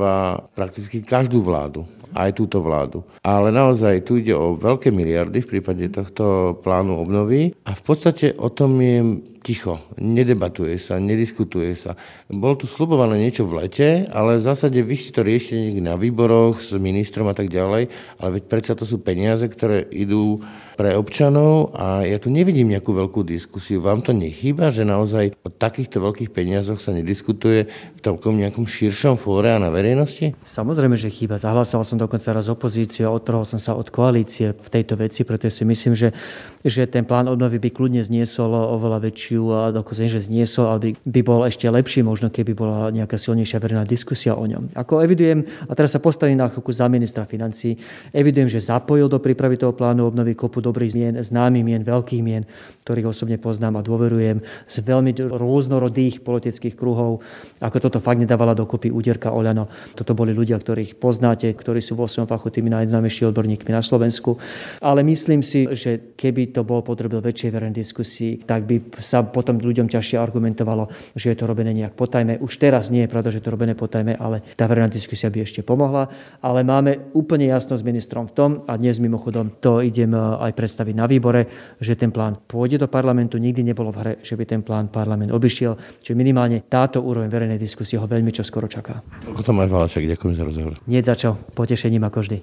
[0.54, 3.00] prakticky každú vládu aj túto vládu.
[3.24, 8.36] Ale naozaj tu ide o veľké miliardy v prípade tohto plánu obnovy a v podstate
[8.36, 11.98] o tom je ticho, nedebatuje sa, nediskutuje sa.
[12.30, 16.62] Bolo tu slubované niečo v lete, ale v zásade vy si to riešite na výboroch
[16.62, 17.90] s ministrom a tak ďalej,
[18.22, 20.38] ale veď predsa to sú peniaze, ktoré idú
[20.82, 23.78] pre občanov a ja tu nevidím nejakú veľkú diskusiu.
[23.78, 29.14] Vám to nechýba, že naozaj o takýchto veľkých peniazoch sa nediskutuje v takom nejakom širšom
[29.14, 30.34] fóre a na verejnosti?
[30.42, 31.38] Samozrejme, že chýba.
[31.38, 35.62] Zahlasoval som dokonca raz opozíciu a odtrhol som sa od koalície v tejto veci, pretože
[35.62, 36.10] si myslím, že,
[36.62, 39.42] že ten plán obnovy by kľudne zniesol oveľa väčšiu
[39.74, 43.84] dokonca že zniesol, ale by, by bol ešte lepší možno, keby bola nejaká silnejšia verejná
[43.86, 44.70] diskusia o ňom.
[44.78, 47.74] Ako evidujem, a teraz sa postavím na chvíľku za ministra financí,
[48.14, 52.46] evidujem, že zapojil do prípravy toho plánu obnovy kopu dobrých mien, známych mien, veľkých mien,
[52.86, 57.22] ktorých osobne poznám a dôverujem z veľmi rôznorodých politických kruhov,
[57.58, 59.66] ako toto fakt nedávala dokopy úderka Oľano.
[59.98, 64.38] Toto boli ľudia, ktorých poznáte, ktorí sú vo svojom fachu tými najznámejšími odborníkmi na Slovensku.
[64.78, 69.58] Ale myslím si, že keby to bol potrebil väčšej verejnej diskusii, tak by sa potom
[69.58, 70.86] ľuďom ťažšie argumentovalo,
[71.18, 72.38] že je to robené nejak potajme.
[72.38, 75.42] Už teraz nie je pravda, že je to robené potajme, ale tá verejná diskusia by
[75.42, 76.06] ešte pomohla.
[76.38, 80.54] Ale máme úplne jasno s ministrom v tom, a dnes mimochodom to idem aj aj
[80.54, 81.48] predstaviť na výbore,
[81.80, 83.40] že ten plán pôjde do parlamentu.
[83.40, 86.04] Nikdy nebolo v hre, že by ten plán parlament obišiel.
[86.04, 89.00] Čiže minimálne táto úroveň verejnej diskusie ho veľmi čoskoro čaká.
[89.24, 90.76] Ako to máš, Valaček, ďakujem za rozhovor.
[90.84, 92.38] Nie za čo, potešením ako vždy.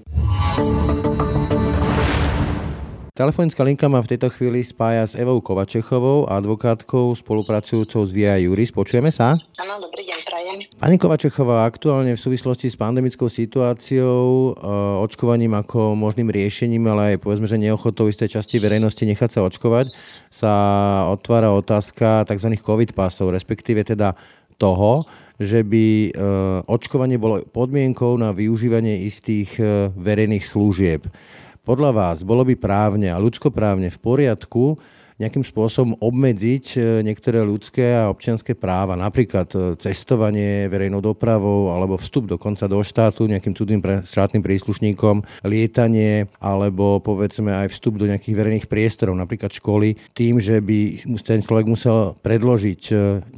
[3.19, 8.71] Telefonická linka ma v tejto chvíli spája s Evou Kovačechovou, advokátkou spolupracujúcou s VIA Juris.
[8.71, 9.35] Počujeme sa?
[9.59, 10.57] Áno, dobrý deň, prajem.
[10.79, 14.63] Pani Kovačechová, aktuálne v súvislosti s pandemickou situáciou, e,
[15.03, 19.91] očkovaním ako možným riešením, ale aj povedzme, že neochotou istej časti verejnosti nechať sa očkovať,
[20.31, 20.53] sa
[21.11, 22.55] otvára otázka tzv.
[22.55, 24.15] COVID pasov, respektíve teda
[24.55, 25.03] toho,
[25.35, 26.09] že by e,
[26.71, 31.03] očkovanie bolo podmienkou na využívanie istých e, verejných služieb.
[31.63, 34.79] Podľa vás bolo by právne a ľudskoprávne v poriadku
[35.19, 41.99] nejakým spôsobom obmedziť e, niektoré ľudské a občianské práva, napríklad e, cestovanie verejnou dopravou alebo
[41.99, 48.35] vstup dokonca do štátu nejakým cudzým štátnym príslušníkom, lietanie alebo povedzme aj vstup do nejakých
[48.39, 52.93] verejných priestorov, napríklad školy, tým, že by ten človek musel predložiť e,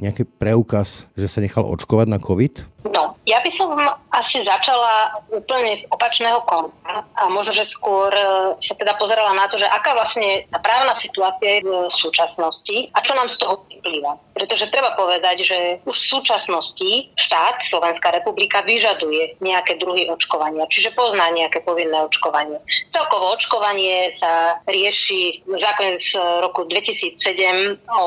[0.06, 2.71] nejaký preukaz, že sa nechal očkovať na COVID?
[2.82, 3.78] No, ja by som
[4.10, 9.46] asi začala úplne z opačného konta a možno, že skôr e, sa teda pozerala na
[9.46, 14.18] to, že aká vlastne právna situácia je v súčasnosti a čo nám z toho vyplýva.
[14.32, 20.96] Pretože treba povedať, že už v súčasnosti štát, Slovenská republika, vyžaduje nejaké druhy očkovania, čiže
[20.96, 22.56] pozná nejaké povinné očkovanie.
[22.88, 28.06] Celkovo očkovanie sa rieši zákon z roku 2007 o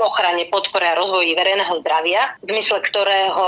[0.00, 3.46] ochrane, podpore a rozvoji verejného zdravia, v zmysle ktorého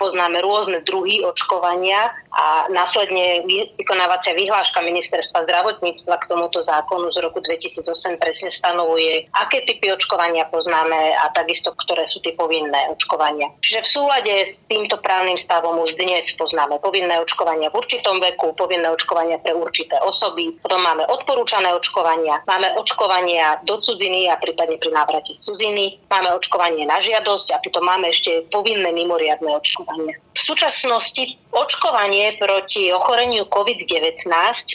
[0.00, 3.44] poznáme rôzne druhy očkovania a následne
[3.76, 10.46] vykonávacia vyhláška ministerstva zdravotníctva k tomuto zákonu z roku 2008 presne stanovuje, aké typy očkovania
[10.48, 13.50] poznáme a takisto, ktoré sú tie povinné očkovania.
[13.60, 18.54] Čiže v súlade s týmto právnym stavom už dnes poznáme povinné očkovania v určitom veku,
[18.54, 24.78] povinné očkovania pre určité osoby, potom máme odporúčané očkovania, máme očkovania do cudziny a prípadne
[24.80, 30.23] pri návrate z cudziny, máme očkovanie na žiadosť a potom máme ešte povinné mimoriadne očkovanie.
[30.34, 34.26] V súčasnosti očkovanie proti ochoreniu COVID-19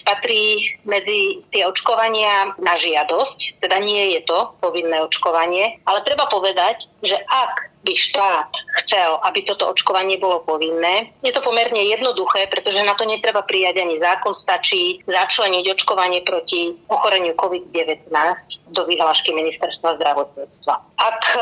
[0.08, 6.88] patrí medzi tie očkovania na žiadosť, teda nie je to povinné očkovanie, ale treba povedať,
[7.04, 8.52] že ak by štát
[8.84, 11.16] chcel, aby toto očkovanie bolo povinné.
[11.24, 16.76] Je to pomerne jednoduché, pretože na to netreba prijať ani zákon, stačí začleniť očkovanie proti
[16.92, 18.12] ochoreniu COVID-19
[18.76, 20.74] do vyhlášky ministerstva zdravotníctva.
[21.00, 21.42] Ak e,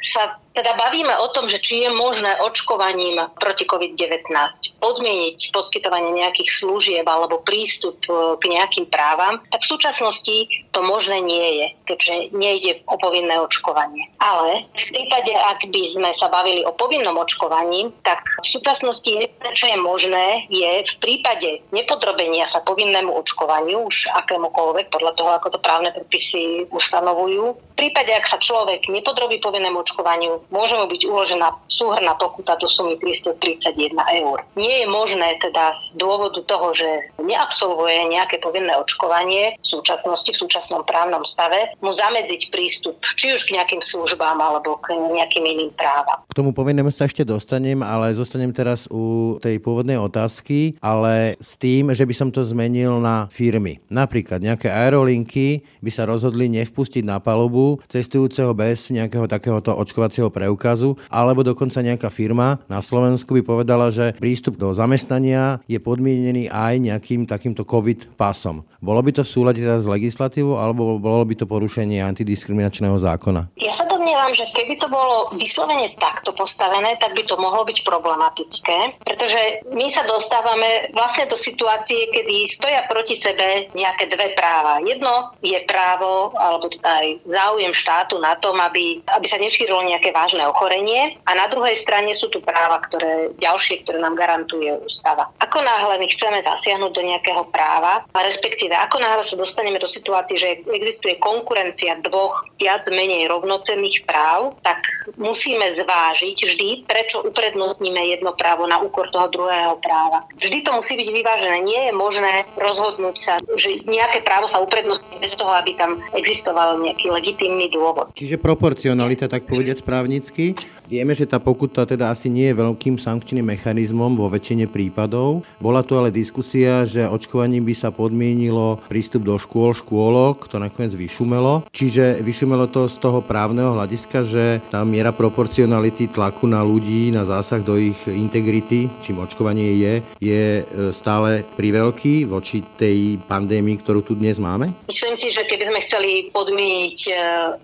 [0.00, 4.30] sa teda bavíme o tom, že či je možné očkovaním proti COVID-19
[4.78, 10.36] podmieniť poskytovanie nejakých služieb alebo prístup e, k nejakým právam, tak v súčasnosti
[10.70, 14.08] to možné nie je, keďže nejde o povinné očkovanie.
[14.22, 19.10] Ale v prípade, ak by sme sa bavili o povinnom očkovaní, tak v súčasnosti
[19.54, 25.48] čo je možné, je v prípade nepodrobenia sa povinnému očkovaniu, už akémukoľvek, podľa toho, ako
[25.54, 31.02] to právne predpisy ustanovujú, v prípade, ak sa človek nepodrobí povinnému očkovaniu, môže mu byť
[31.10, 34.38] uložená súhrná pokuta do sumy 331 eur.
[34.54, 36.86] Nie je možné teda z dôvodu toho, že
[37.18, 43.44] neabsolvuje nejaké povinné očkovanie v súčasnosti, v súčasnom právnom stave, mu zamedziť prístup či už
[43.46, 46.26] k nejakým službám alebo k nejakým iným právam.
[46.28, 51.56] K tomu povinnému sa ešte dostanem, ale zostanem teraz u tej pôvodnej otázky, ale s
[51.56, 53.80] tým, že by som to zmenil na firmy.
[53.88, 60.98] Napríklad nejaké aerolinky by sa rozhodli nevpustiť na palubu cestujúceho bez nejakého takéhoto očkovacieho preukazu,
[61.08, 66.82] alebo dokonca nejaká firma na Slovensku by povedala, že prístup do zamestnania je podmienený aj
[66.82, 68.66] nejakým takýmto COVID pasom.
[68.82, 73.48] Bolo by to v súlade teda s legislatívou, alebo bolo by to porušenie antidiskriminačného zákona?
[73.56, 77.88] Ja sa domnievam, že keby to bolo vyslovene takto postavené, tak by to mohlo byť
[77.88, 84.84] problematické, pretože my sa dostávame vlastne do situácie, kedy stoja proti sebe nejaké dve práva.
[84.84, 90.44] Jedno je právo, alebo aj záujem štátu na tom, aby, aby sa nešírilo nejaké vážne
[90.44, 95.32] ochorenie a na druhej strane sú tu práva, ktoré ďalšie, ktoré nám garantuje ústava.
[95.40, 99.88] Ako náhle my chceme zasiahnuť do nejakého práva, a respektíve ako náhle sa dostaneme do
[99.88, 104.82] situácie, že existuje konkurencia dvoch viac menej rovnocenných práv, tak
[105.14, 110.26] musíme zvážiť vždy, prečo uprednostníme jedno právo na úkor toho druhého práva.
[110.42, 111.58] Vždy to musí byť vyvážené.
[111.62, 116.82] Nie je možné rozhodnúť sa, že nejaké právo sa uprednostní bez toho, aby tam existoval
[116.82, 118.10] nejaký legitímny dôvod.
[118.18, 120.58] Čiže proporcionalita, tak povedať správnicky.
[120.84, 125.40] Vieme, že tá pokuta teda asi nie je veľkým sankčným mechanizmom vo väčšine prípadov.
[125.56, 130.92] Bola tu ale diskusia, že očkovaním by sa podmienilo prístup do škôl, škôlok, to nakoniec
[130.92, 131.64] vyšumelo.
[131.72, 133.83] Čiže vyšumelo to z toho právneho hľadiska,
[134.24, 139.94] že tá miera proporcionality tlaku na ľudí, na zásah do ich integrity, čím očkovanie je,
[140.20, 140.62] je e,
[140.96, 144.72] stále priveľký voči tej pandémii, ktorú tu dnes máme?
[144.88, 147.12] Myslím si, že keby sme chceli podmieniť e,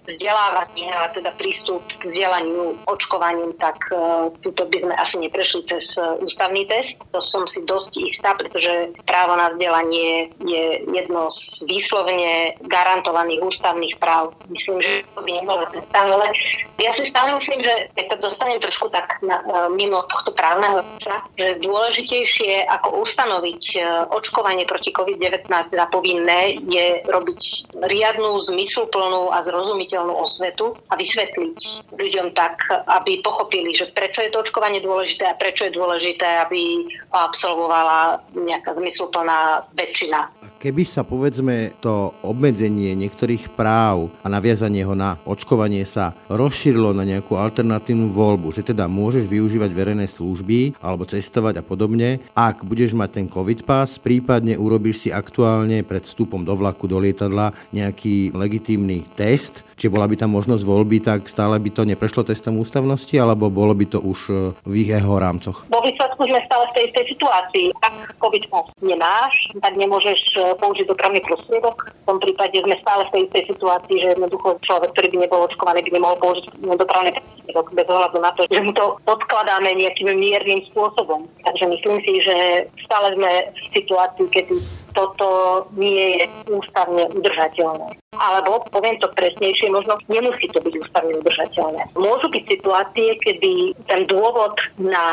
[0.06, 5.96] vzdelávanie a teda prístup k vzdelaniu očkovaním, tak uh, tuto by sme asi neprešli cez
[6.20, 7.00] ústavný test.
[7.12, 13.94] To som si dosť istá, pretože právo na vzdelanie je jedno z výslovne garantovaných ústavných
[13.96, 14.34] práv.
[14.50, 16.34] Myslím, že to by nebolo cesta, ale
[16.80, 20.80] ja si stále myslím, že keď to dostanem trošku tak na, uh, mimo tohto právneho
[20.96, 23.62] sa, že dôležitejšie ako ustanoviť
[24.10, 27.40] očkovanie proti COVID-19 za povinné je robiť
[27.84, 34.40] riadnu, zmysluplnú a zrozumiteľnú osvetu a vysvetliť ľuďom tak, aby pochopili, že prečo je to
[34.40, 40.40] očkovanie dôležité a prečo je dôležité, aby absolvovala nejaká zmysluplná väčšina.
[40.60, 45.99] Keby sa povedzme to obmedzenie niektorých práv a naviazanie ho na očkovanie sa
[46.32, 52.24] rozšírilo na nejakú alternatívnu voľbu, že teda môžeš využívať verejné služby alebo cestovať a podobne,
[52.32, 56.96] ak budeš mať ten COVID pass, prípadne urobíš si aktuálne pred vstupom do vlaku, do
[56.96, 62.20] lietadla nejaký legitímny test, či bola by tam možnosť voľby, tak stále by to neprešlo
[62.28, 64.32] testom ústavnosti, alebo bolo by to už e,
[64.68, 65.64] v ich jeho rámcoch?
[65.72, 67.66] Vo výsledku sme stále v tej istej situácii.
[67.80, 68.44] Ak COVID
[68.84, 71.96] nemáš, tak nemôžeš e, použiť dopravný prostriedok.
[72.04, 75.40] V tom prípade sme stále v tej istej situácii, že jednoducho človek, ktorý by nebol
[75.48, 80.12] očkovaný, by nemohol použiť dopravný prostriedok bez ohľadu na to, že mu to odkladáme nejakým
[80.12, 81.24] miernym spôsobom.
[81.40, 84.60] Takže myslím si, že stále sme v situácii, kedy
[84.92, 87.96] toto nie je ústavne udržateľné.
[88.18, 91.82] Alebo, poviem to presnejšie, možno nemusí to byť ústavne udržateľné.
[91.94, 95.06] Môžu byť situácie, kedy ten dôvod na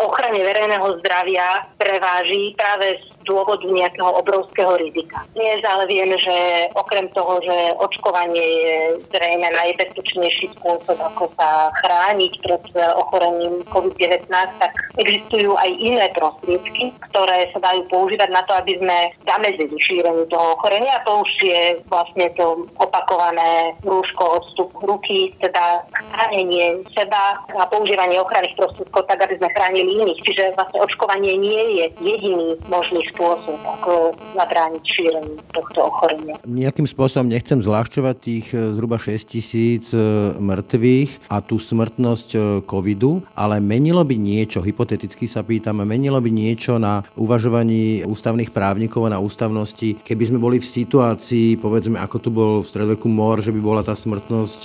[0.00, 5.24] ochrane verejného zdravia preváži práve dôvodu nejakého obrovského rizika.
[5.34, 8.74] Dnes ale vieme, že okrem toho, že očkovanie je
[9.10, 12.62] zrejme najbezpečnejší spôsob, ako sa chrániť pred
[12.98, 18.98] ochorením COVID-19, tak existujú aj iné prostriedky, ktoré sa dajú používať na to, aby sme
[19.24, 20.98] zamedzili šíreniu toho ochorenia.
[20.98, 28.20] A to už je vlastne to opakované rúško, odstup ruky, teda chránenie seba a používanie
[28.20, 30.20] ochranných prostriedkov tak, aby sme chránili iných.
[30.24, 36.34] Čiže vlastne očkovanie nie je jediný možný spôsob, ako zabrániť šíreniu tohto ochorenia.
[36.48, 40.00] Nejakým spôsobom nechcem zľahčovať tých e, zhruba 6 tisíc e,
[40.40, 46.30] mŕtvych a tú smrtnosť e, covidu, ale menilo by niečo, hypoteticky sa pýtam, menilo by
[46.32, 52.16] niečo na uvažovaní ústavných právnikov a na ústavnosti, keby sme boli v situácii, povedzme, ako
[52.18, 54.60] tu bol v stredoveku mor, že by bola tá smrtnosť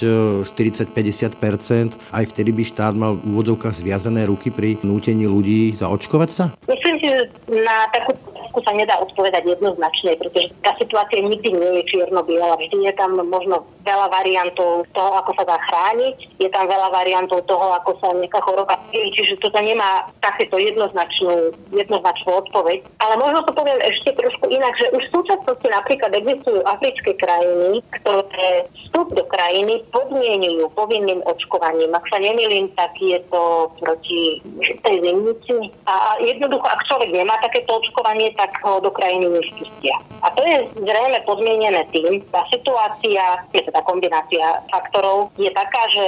[0.48, 6.46] 40-50%, aj vtedy by štát mal v úvodzovkách zviazané ruky pri nútení ľudí zaočkovať sa?
[6.66, 7.12] Myslím, že
[7.52, 8.16] na takú
[8.58, 12.58] otázku sa nedá odpovedať jednoznačne, pretože tá situácia nikdy nie je čierno-biela.
[12.58, 17.46] Vždy je tam možno veľa variantov toho, ako sa dá chrániť, je tam veľa variantov
[17.46, 22.84] toho, ako sa nejaká choroba cíli, čiže toto nemá takéto jednoznačnú, jednoznačnú odpoveď.
[23.00, 27.80] Ale možno to poviem ešte trošku inak, že už v súčasnosti napríklad existujú africké krajiny,
[28.02, 31.96] ktoré vstup do krajiny podmienujú povinným očkovaním.
[31.96, 34.42] Ak sa nemýlim, tak je to proti
[34.84, 35.72] tej zimnici.
[35.88, 39.96] A jednoducho, ak človek nemá takéto očkovanie, tak ho do krajiny nespustia.
[40.22, 46.06] A to je zrejme podmienené tým, tá situácia, je tá kombinácia faktorov, je taká, že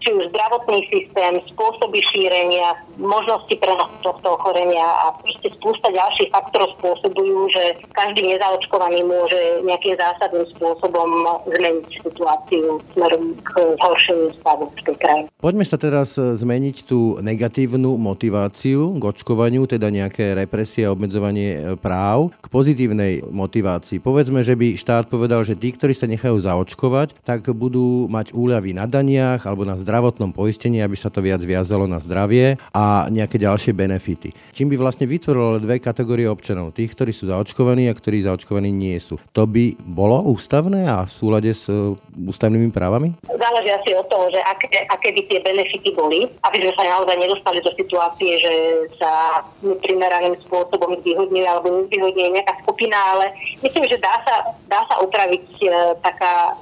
[0.00, 6.72] či už zdravotný systém, spôsoby šírenia, možnosti prenosu tohto ochorenia a proste spústa ďalších faktorov
[6.80, 11.08] spôsobujú, že každý nezaočkovaný môže nejakým zásadným spôsobom
[11.48, 15.26] zmeniť situáciu smerom k zhoršeniu stavu v tej krajine.
[15.40, 21.50] Poďme sa teraz e, zmeniť tú negatívnu motiváciu k očkovaniu, teda nejaké represie a obmedzovanie
[21.56, 24.04] e, práv, k pozitívnej motivácii.
[24.04, 28.76] Povedzme, že by štát povedal, že tí, ktorí sa nechajú zaočkovať, tak budú mať úľavy
[28.76, 33.10] na daniach alebo na zdravotných zdravotnom poistení, aby sa to viac viazalo na zdravie a
[33.10, 34.30] nejaké ďalšie benefity.
[34.54, 38.94] Čím by vlastne vytvorilo dve kategórie občanov, tých, ktorí sú zaočkovaní a ktorí zaočkovaní nie
[39.02, 39.18] sú.
[39.34, 43.18] To by bolo ústavné a v súlade s uh, ústavnými právami?
[43.26, 47.16] Záleží asi od toho, že aké, aké by tie benefity boli, aby sme sa naozaj
[47.18, 48.52] nedostali do situácie, že
[48.94, 53.34] sa neprimeraným spôsobom zvýhodňuje alebo nevyhodňuje nejaká skupina, ale
[53.66, 56.54] myslím, že dá sa, dá sa upraviť e, taká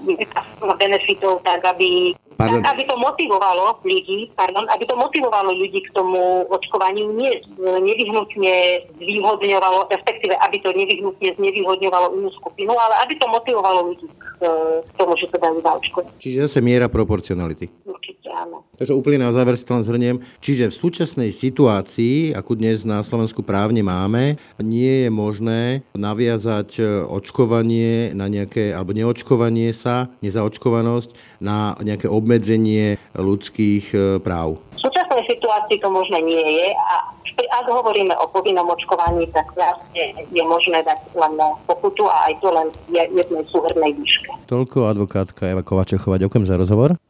[0.80, 2.62] benefitov tak, aby Pardon.
[2.62, 9.90] aby to motivovalo ľudí, pardon, aby to motivovalo ľudí k tomu očkovaniu, nie nevyhnutne zvýhodňovalo,
[9.90, 15.26] respektíve aby to nevyhnutne znevýhodňovalo inú skupinu, ale aby to motivovalo ľudí k tomu, že
[15.34, 16.14] to dajú zaočkovať.
[16.22, 17.66] Čiže zase miera proporcionality.
[17.82, 18.67] Určite áno.
[18.78, 20.16] Takže úplne na záver si to len zhrniem.
[20.38, 26.78] Čiže v súčasnej situácii, akú dnes na Slovensku právne máme, nie je možné naviazať
[27.10, 34.60] očkovanie na nejaké, alebo neočkovanie sa, nezaočkovanosť na nejaké ob obmedzenie ľudských e, práv?
[34.76, 37.08] V súčasnej situácii to možné nie je a
[37.48, 42.52] ak hovoríme o povinnom očkovaní, tak vlastne je možné dať len pokutu a aj to
[42.52, 44.28] len jednej súhrnej výške.
[44.44, 46.20] Toľko advokátka Eva Kovačechová.
[46.20, 47.00] Ďakujem za rozhovor.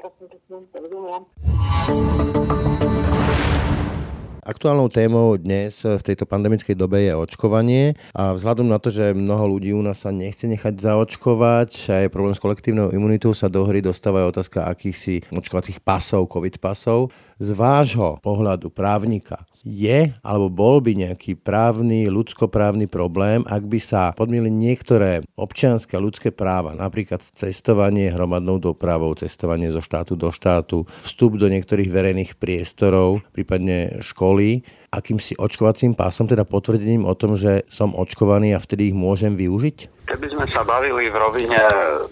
[4.49, 9.45] Aktuálnou témou dnes v tejto pandemickej dobe je očkovanie a vzhľadom na to, že mnoho
[9.45, 13.69] ľudí u nás sa nechce nechať zaočkovať a je problém s kolektívnou imunitou, sa do
[13.69, 17.13] hry dostáva otázka akýchsi očkovacích pasov, covid pasov.
[17.39, 19.47] Z vášho pohľadu právnika.
[19.63, 26.35] Je alebo bol by nejaký právny, ľudskoprávny problém, ak by sa podmienili niektoré občianske ľudské
[26.35, 33.23] práva, napríklad cestovanie hromadnou dopravou, cestovanie zo štátu do štátu, vstup do niektorých verejných priestorov,
[33.31, 38.97] prípadne školy, akýmsi očkovacím pásom, teda potvrdením o tom, že som očkovaný a vtedy ich
[38.97, 39.99] môžem využiť?
[40.09, 41.61] Keby sme sa bavili v rovine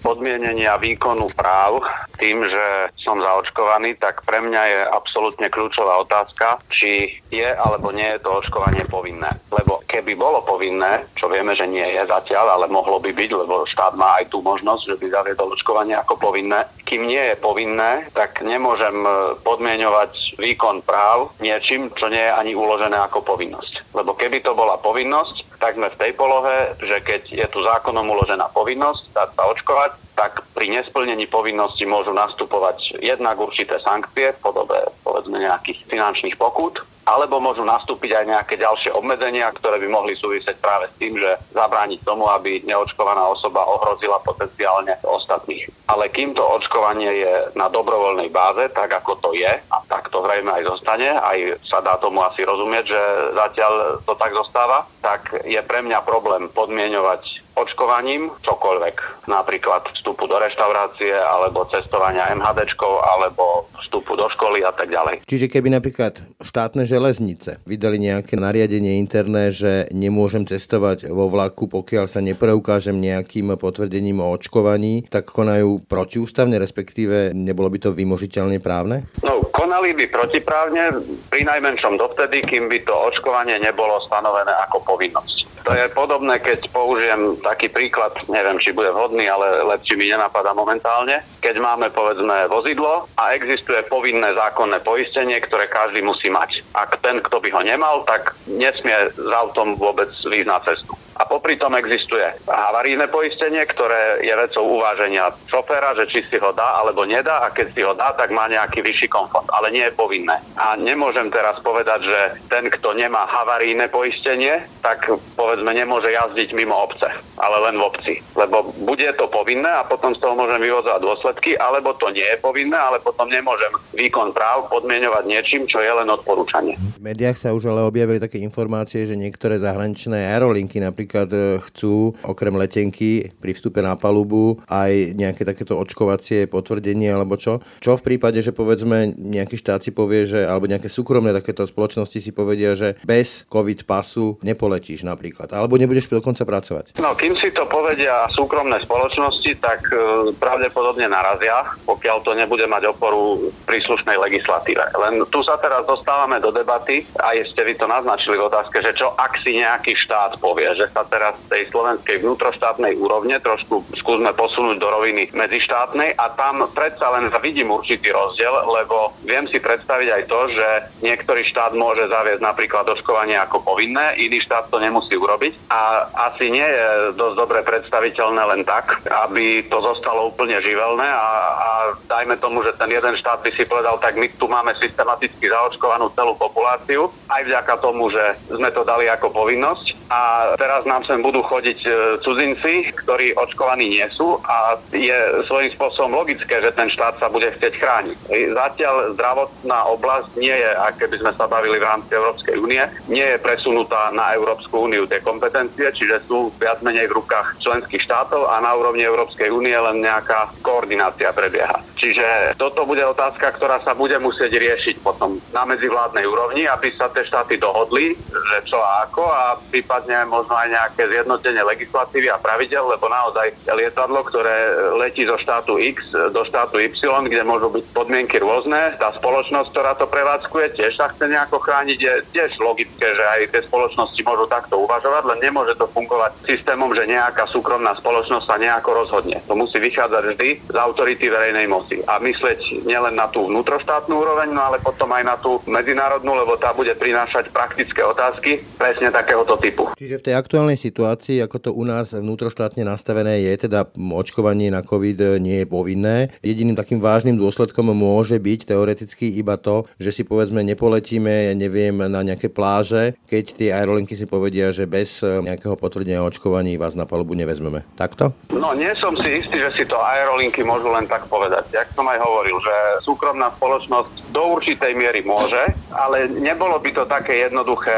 [0.04, 1.80] podmienenia výkonu práv
[2.20, 8.04] tým, že som zaočkovaný, tak pre mňa je absolútne kľúčová otázka, či je alebo nie
[8.04, 9.32] je to očkovanie povinné.
[9.48, 13.64] Lebo keby bolo povinné, čo vieme, že nie je zatiaľ, ale mohlo by byť, lebo
[13.64, 16.68] štát má aj tú možnosť, že by zaviedol očkovanie ako povinné.
[16.84, 18.92] Kým nie je povinné, tak nemôžem
[19.40, 23.94] podmienovať výkon práv niečím, čo nie je ani uložené ako povinnosť.
[23.94, 28.02] Lebo keby to bola povinnosť, tak sme v tej polohe, že keď je tu zákonom
[28.02, 34.42] uložená povinnosť dať sa očkovať, tak pri nesplnení povinnosti môžu nastupovať jednak určité sankcie v
[34.42, 34.76] podobe
[35.06, 40.58] povedzme nejakých finančných pokút, alebo môžu nastúpiť aj nejaké ďalšie obmedzenia, ktoré by mohli súvisieť
[40.58, 45.70] práve s tým, že zabrániť tomu, aby neočkovaná osoba ohrozila potenciálne ostatných.
[45.86, 50.18] Ale kým to očkovanie je na dobrovoľnej báze, tak ako to je, a tak to
[50.26, 53.02] zrejme aj zostane, aj sa dá tomu asi rozumieť, že
[53.38, 60.36] zatiaľ to tak zostáva, tak je pre mňa problém podmienovať očkovaním čokoľvek, napríklad vstupu do
[60.36, 62.76] reštaurácie alebo cestovania MHD,
[63.16, 65.24] alebo vstupu do školy a tak ďalej.
[65.24, 72.04] Čiže keby napríklad štátne železnice vydali nejaké nariadenie interné, že nemôžem cestovať vo vlaku, pokiaľ
[72.06, 79.08] sa nepreukážem nejakým potvrdením o očkovaní, tak konajú protiústavne, respektíve nebolo by to vymožiteľne právne?
[79.24, 81.00] No, konali by protiprávne
[81.32, 85.55] pri najmenšom dovtedy, kým by to očkovanie nebolo stanovené ako povinnosť.
[85.66, 90.54] To je podobné, keď použijem taký príklad, neviem, či bude vhodný, ale lepší mi nenapadá
[90.54, 91.26] momentálne.
[91.42, 96.62] Keď máme, povedzme, vozidlo a existuje povinné zákonné poistenie, ktoré každý musí mať.
[96.70, 100.94] Ak ten, kto by ho nemal, tak nesmie s autom vôbec výjsť na cestu.
[101.16, 106.52] A popri tom existuje havaríne poistenie, ktoré je vecou uváženia šoféra, že či si ho
[106.52, 109.80] dá alebo nedá a keď si ho dá, tak má nejaký vyšší komfort, ale nie
[109.88, 110.36] je povinné.
[110.60, 112.20] A nemôžem teraz povedať, že
[112.52, 115.08] ten, kto nemá havaríne poistenie, tak
[115.40, 117.08] povedzme povedzme nemôže jazdiť mimo obce,
[117.40, 118.14] ale len v obci.
[118.36, 122.36] Lebo bude to povinné a potom z toho môžem vyvozovať dôsledky, alebo to nie je
[122.44, 126.76] povinné, ale potom nemôžem výkon práv podmienovať niečím, čo je len odporúčanie.
[126.76, 132.12] V médiách sa už ale objavili také informácie, že niektoré zahraničné aerolinky napríklad e, chcú
[132.20, 137.64] okrem letenky pri vstupe na palubu aj nejaké takéto očkovacie potvrdenie alebo čo.
[137.80, 142.20] Čo v prípade, že povedzme nejaký štát si povie, že alebo nejaké súkromné takéto spoločnosti
[142.20, 146.98] si povedia, že bez COVID pasu nepoletíš napríklad, alebo nebudeš dokonca pracovať.
[147.02, 152.90] No, kým si to povedia súkromné spoločnosti, tak e, pravdepodobne narazia, pokiaľ to nebude mať
[152.90, 154.82] oporu v príslušnej legislatíve.
[154.96, 158.96] Len tu sa teraz dostávame do debaty, a ste vy to naznačili v otázke, že
[158.96, 163.82] čo ak si nejaký štát povie, že sa teraz z tej slovenskej vnútroštátnej úrovne trošku
[163.98, 169.58] skúsme posunúť do roviny medzištátnej a tam predsa len vidím určitý rozdiel, lebo viem si
[169.58, 170.68] predstaviť aj to, že
[171.02, 175.52] niektorý štát môže zaviesť napríklad očkovanie ako povinné, iný štát to nemusí urobiť.
[175.74, 181.28] A asi nie je dosť dobre predstaviteľné len tak, aby to zostalo úplne živelné a,
[181.50, 181.70] a
[182.06, 186.14] dajme tomu, že ten jeden štát by si povedal, tak my tu máme systematicky zaočkovanú
[186.14, 189.98] celú populáciu, aj vďaka tomu, že sme to dali ako povinnosť.
[190.06, 191.90] A teraz nám sem budú chodiť e,
[192.22, 197.50] cudzinci, ktorí očkovaní nie sú a je svojím spôsobom logické, že ten štát sa bude
[197.50, 198.16] chcieť chrániť.
[198.54, 203.26] Zatiaľ zdravotná oblasť nie je, ak keby sme sa bavili v rámci Európskej únie, nie
[203.26, 208.52] je presunutá na Európsku úniu tie kompetencie, čiže sú viac menej v rukách členských štátov
[208.52, 211.80] a na úrovni Európskej únie len nejaká koordinácia prebieha.
[211.96, 217.08] Čiže toto bude otázka, ktorá sa bude musieť riešiť potom na medzivládnej úrovni, aby sa
[217.08, 222.36] tie štáty dohodli, že čo a ako a prípadne možno aj nejaké zjednotenie legislatívy a
[222.36, 227.84] pravidel, lebo naozaj lietadlo, ktoré letí zo štátu X do štátu Y, kde môžu byť
[227.96, 233.08] podmienky rôzne, tá spoločnosť, ktorá to prevádzkuje, tiež sa chce nejako chrániť, je tiež logické,
[233.08, 237.94] že aj tie spoločnosti môžu takto uvažovať, len nemôže to fungovať systémom, že nejaká súkromná
[237.98, 239.38] spoločnosť sa nejako rozhodne.
[239.46, 244.50] To musí vychádzať vždy z autority verejnej moci a myslieť nielen na tú vnútroštátnu úroveň,
[244.54, 249.58] no ale potom aj na tú medzinárodnú, lebo tá bude prinášať praktické otázky presne takéhoto
[249.58, 249.90] typu.
[249.98, 254.80] Čiže v tej aktuálnej situácii, ako to u nás vnútroštátne nastavené je, teda očkovanie na
[254.84, 256.30] COVID nie je povinné.
[256.40, 261.96] Jediným takým vážnym dôsledkom môže byť teoreticky iba to, že si povedzme nepoletíme, ja neviem,
[261.96, 266.96] na nejaké pláže, keď tie aerolinky si povedia, že bez nejakého potvrdenia o očkovaní vás
[266.96, 267.84] na palubu nevezmeme.
[268.00, 268.32] Takto?
[268.48, 271.68] No nie som si istý, že si to aerolinky môžu len tak povedať.
[271.68, 272.74] Jak som aj hovoril, že
[273.04, 275.60] súkromná spoločnosť do určitej miery môže,
[275.92, 277.94] ale nebolo by to také jednoduché,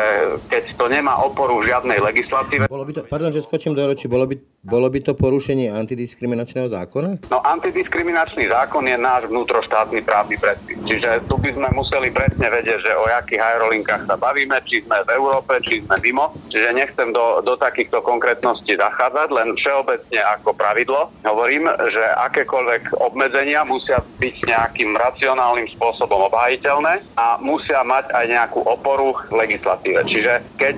[0.48, 2.68] keď to nemá oporu v žiadnej legislatíve.
[2.68, 6.68] Bolo by to, pardon, že skočím do roči, bolo by, bolo by to porušenie antidiskriminačného
[6.68, 7.30] zákona?
[7.32, 10.78] No antidiskriminačný zákon je náš vnútroštátny právny predpis.
[10.84, 15.00] Čiže tu by sme museli presne vedieť, že o akých aerolinkách sa bavíme, či sme
[15.04, 16.32] v Európe, či sme mimo.
[16.52, 23.62] Čiže nechcem do, do takýchto konkrétností zachádzať, len všeobecne ako pravidlo hovorím, že akékoľvek obmedzenia
[23.68, 30.00] musia byť nejakým racionálnym spôsobom obhajiteľné a musia mať aj nejakú oporu v legislatíve.
[30.06, 30.76] Čiže keď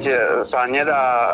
[0.48, 1.28] sa nedá e,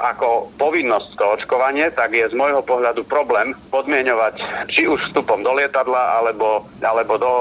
[0.00, 5.52] ako povinnosť to očkovanie, tak je z môjho pohľadu problém podmienovať či už vstupom do
[5.56, 7.32] lietadla alebo, alebo do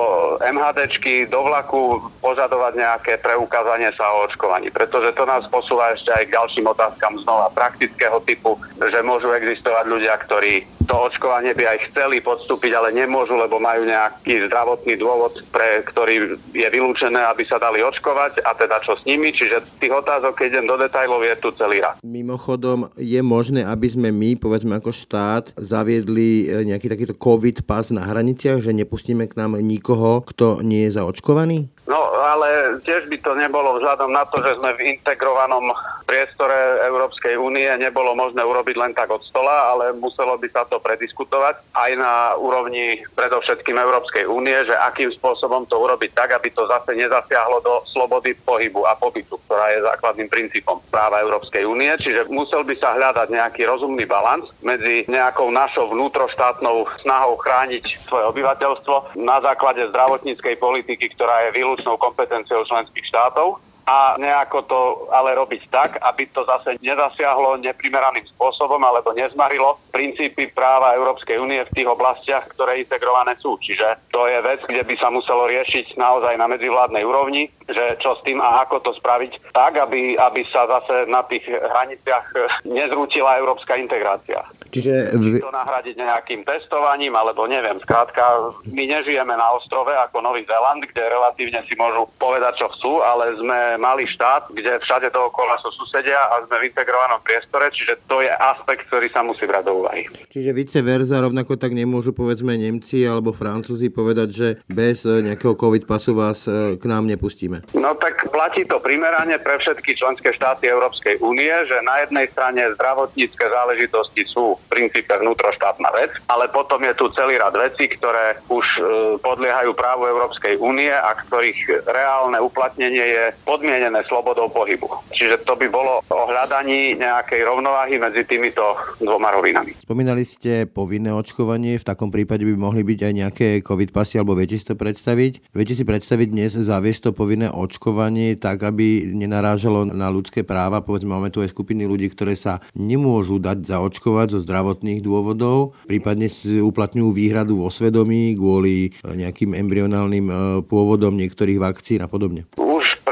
[0.41, 4.73] MHDčky, do vlaku požadovať nejaké preukázanie sa o očkovaní.
[4.73, 9.85] Pretože to nás posúva ešte aj k ďalším otázkam znova praktického typu, že môžu existovať
[9.87, 15.35] ľudia, ktorí to očkovanie by aj chceli podstúpiť, ale nemôžu, lebo majú nejaký zdravotný dôvod,
[15.51, 19.29] pre ktorý je vylúčené, sa dali očkovať a teda čo s nimi.
[19.29, 21.99] Čiže tých otázok, keď idem do detajlov, je tu celý rad.
[22.01, 27.89] Mimochodom, je možné, aby sme my, povedzme ako štát, zaviedli e, nejaký takýto COVID pas
[27.93, 31.69] na hraniciach, že nepustíme k nám nikoho, kto nie je zaočkovaný?
[31.87, 35.71] No, ale tiež by to nebolo vzhľadom na to, že sme v integrovanom
[36.03, 40.83] priestore Európskej únie, nebolo možné urobiť len tak od stola, ale muselo by sa to
[40.83, 46.67] prediskutovať aj na úrovni predovšetkým Európskej únie, že akým spôsobom to urobiť tak, aby to
[46.67, 51.95] zase nezasiahlo do slobody pohybu a pobytu, ktorá je základným princípom práva Európskej únie.
[52.03, 58.27] Čiže musel by sa hľadať nejaký rozumný balans medzi nejakou našou vnútroštátnou snahou chrániť svoje
[58.35, 64.79] obyvateľstvo na základe zdravotníckej politiky, ktorá je vylúčená výlučnou kompetenciou členských štátov a nejako to
[65.13, 71.63] ale robiť tak, aby to zase nezasiahlo neprimeraným spôsobom alebo nezmarilo princípy práva Európskej únie
[71.63, 73.55] v tých oblastiach, ktoré integrované sú.
[73.63, 78.19] Čiže to je vec, kde by sa muselo riešiť naozaj na medzivládnej úrovni, že čo
[78.19, 82.25] s tým a ako to spraviť tak, aby, aby sa zase na tých hraniciach
[82.67, 84.43] nezrútila európska integrácia.
[84.71, 85.15] Čiže...
[85.15, 87.79] Či to nahradiť nejakým testovaním, alebo neviem.
[87.83, 92.93] Skrátka, my nežijeme na ostrove ako Nový Zeland, kde relatívne si môžu povedať, čo chcú,
[93.03, 97.99] ale sme malý štát, kde všade dookola sú susedia a sme v integrovanom priestore, čiže
[98.09, 100.03] to je aspekt, ktorý sa musí brať do úvahy.
[100.27, 105.87] Čiže vice verza, rovnako tak nemôžu povedzme Nemci alebo Francúzi povedať, že bez nejakého COVID
[105.87, 107.63] pasu vás e, k nám nepustíme.
[107.77, 112.61] No tak platí to primerane pre všetky členské štáty Európskej únie, že na jednej strane
[112.75, 118.41] zdravotnícke záležitosti sú v princípe vnútroštátna vec, ale potom je tu celý rad vecí, ktoré
[118.49, 118.81] už e,
[119.21, 124.89] podliehajú právu Európskej únie a ktorých reálne uplatnenie je podmienené slobodou pohybu.
[125.13, 129.77] Čiže to by bolo o hľadaní nejakej rovnováhy medzi týmito dvoma rovinami.
[129.77, 134.35] Spomínali ste povinné očkovanie, v takom prípade by mohli byť aj nejaké COVID pasy, alebo
[134.35, 135.53] viete si to predstaviť?
[135.53, 140.81] Viete si predstaviť dnes zaviesť to povinné očkovanie tak, aby nenarážalo na ľudské práva?
[140.81, 146.31] Povedzme, máme tu aj skupiny ľudí, ktoré sa nemôžu dať zaočkovať zo zdravotných dôvodov, prípadne
[146.63, 150.33] uplatňujú výhradu vo svedomí kvôli nejakým embryonálnym e,
[150.63, 152.47] pôvodom niektorých vakcín a podobne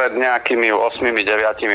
[0.06, 1.26] pred nejakými 8-9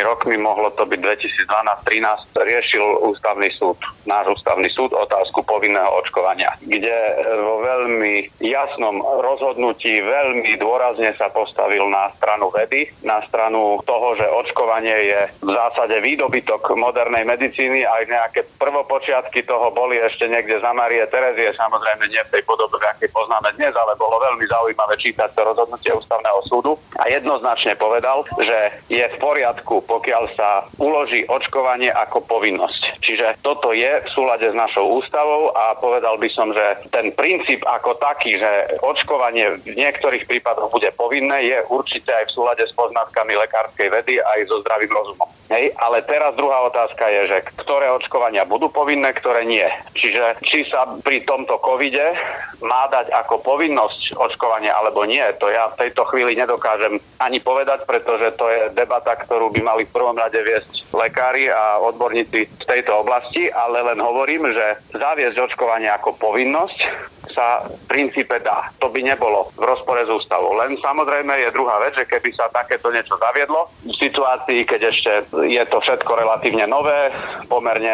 [0.07, 1.03] rokmi, mohlo to byť
[1.51, 3.75] 2012-13, riešil ústavný súd,
[4.07, 6.95] náš ústavný súd, otázku povinného očkovania, kde
[7.43, 14.31] vo veľmi jasnom rozhodnutí veľmi dôrazne sa postavil na stranu vedy, na stranu toho, že
[14.31, 20.71] očkovanie je v zásade výdobytok modernej medicíny, aj nejaké prvopočiatky toho boli ešte niekde za
[20.71, 25.35] Marie Terezie, samozrejme nie v tej podobe, akej poznáme dnes, ale bolo veľmi zaujímavé čítať
[25.35, 28.59] to rozhodnutie ústavného súdu a jednoznačne povedal, že
[28.91, 33.01] je v poriadku, pokiaľ sa uloží očkovanie ako povinnosť.
[33.01, 37.63] Čiže toto je v súlade s našou ústavou a povedal by som, že ten princíp
[37.67, 42.73] ako taký, že očkovanie v niektorých prípadoch bude povinné, je určite aj v súlade s
[42.75, 45.29] poznatkami lekárskej vedy aj so zdravým rozumom.
[45.51, 49.67] Hej, ale teraz druhá otázka je, že ktoré očkovania budú povinné, ktoré nie.
[49.99, 52.15] Čiže či sa pri tomto covide
[52.63, 57.83] má dať ako povinnosť očkovania alebo nie, to ja v tejto chvíli nedokážem ani povedať,
[57.83, 62.65] pretože to je debata, ktorú by mali v prvom rade viesť lekári a odborníci z
[62.67, 68.69] tejto oblasti, ale len hovorím, že zaviesť očkovanie ako povinnosť sa v princípe dá.
[68.83, 70.57] To by nebolo v rozpore s ústavou.
[70.59, 75.13] Len samozrejme je druhá vec, že keby sa takéto niečo zaviedlo, v situácii, keď ešte
[75.47, 77.15] je to všetko relatívne nové,
[77.47, 77.93] pomerne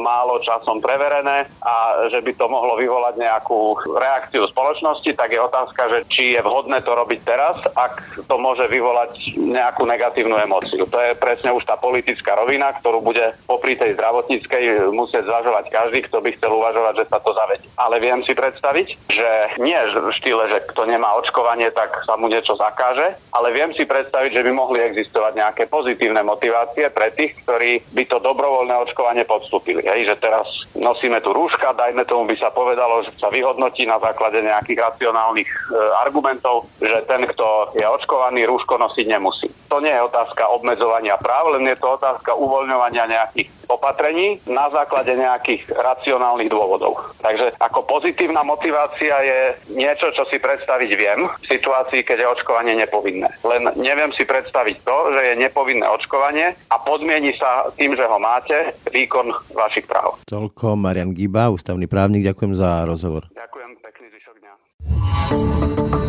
[0.00, 5.82] málo časom preverené a že by to mohlo vyvolať nejakú reakciu spoločnosti, tak je otázka,
[5.92, 10.86] že či je vhodné to robiť teraz, ak to môže vyvolať nejakú negatívnu emóciu.
[10.86, 16.06] To je presne už tá politická rovina, ktorú bude popri tej zdravotníckej musieť zvažovať každý,
[16.06, 17.68] kto by chcel uvažovať, že sa to zavedie.
[17.74, 22.30] Ale viem si predstaviť, že nie v štýle, že kto nemá očkovanie, tak sa mu
[22.30, 27.34] niečo zakáže, ale viem si predstaviť, že by mohli existovať nejaké pozitívne motivácie pre tých,
[27.42, 29.82] ktorí by to dobrovoľné očkovanie podstúpili.
[29.82, 30.46] Hej, že teraz
[30.76, 35.48] nosíme tu rúška, dajme tomu by sa povedalo, že sa vyhodnotí na základe nejakých racionálnych
[35.48, 35.60] e,
[36.04, 39.47] argumentov, že ten, kto je očkovaný, rúško nosiť nemusí.
[39.68, 45.12] To nie je otázka obmedzovania práv, len je to otázka uvoľňovania nejakých opatrení na základe
[45.12, 46.96] nejakých racionálnych dôvodov.
[47.20, 49.40] Takže ako pozitívna motivácia je
[49.76, 53.28] niečo, čo si predstaviť viem v situácii, keď je očkovanie nepovinné.
[53.44, 58.16] Len neviem si predstaviť to, že je nepovinné očkovanie a podmieni sa tým, že ho
[58.16, 60.16] máte, výkon vašich práv.
[60.24, 63.28] Toľko Marian Giba, ústavný právnik, ďakujem za rozhovor.
[63.36, 66.07] Ďakujem, pekný zvyšok dňa.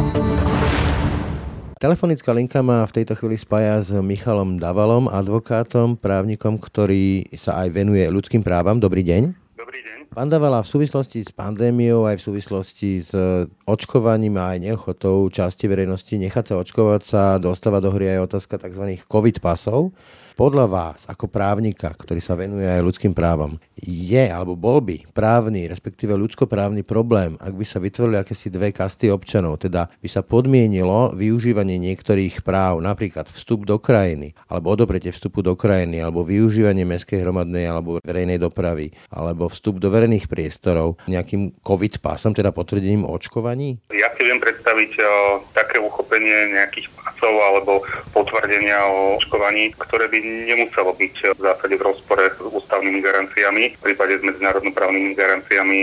[1.79, 7.71] Telefonická linka ma v tejto chvíli spája s Michalom Davalom, advokátom, právnikom, ktorý sa aj
[7.71, 8.83] venuje ľudským právam.
[8.83, 9.31] Dobrý deň.
[9.55, 10.11] Dobrý deň.
[10.11, 13.15] Pán Davala, v súvislosti s pandémiou, aj v súvislosti s
[13.63, 18.59] očkovaním a aj neochotou časti verejnosti nechať sa očkovať sa dostáva do hry aj otázka
[18.59, 18.99] tzv.
[19.07, 19.95] COVID pasov.
[20.39, 25.67] Podľa vás, ako právnika, ktorý sa venuje aj ľudským právam, je alebo bol by právny,
[25.67, 31.11] respektíve ľudskoprávny problém, ak by sa vytvorili akési dve kasty občanov, teda by sa podmienilo
[31.11, 37.19] využívanie niektorých práv, napríklad vstup do krajiny, alebo odopretie vstupu do krajiny, alebo využívanie mestskej
[37.19, 43.83] hromadnej alebo verejnej dopravy, alebo vstup do verejných priestorov nejakým COVID pásom, teda potvrdením očkovaní?
[43.91, 45.11] Ja si viem predstaviť o,
[45.51, 47.83] také uchopenie nejakých pásov alebo
[48.15, 53.81] potvrdenia o očkovaní, ktoré by nemuselo byť v zásade v rozpore s ústavnými garanciami, v
[53.81, 55.79] prípade s medzinárodnoprávnymi garanciami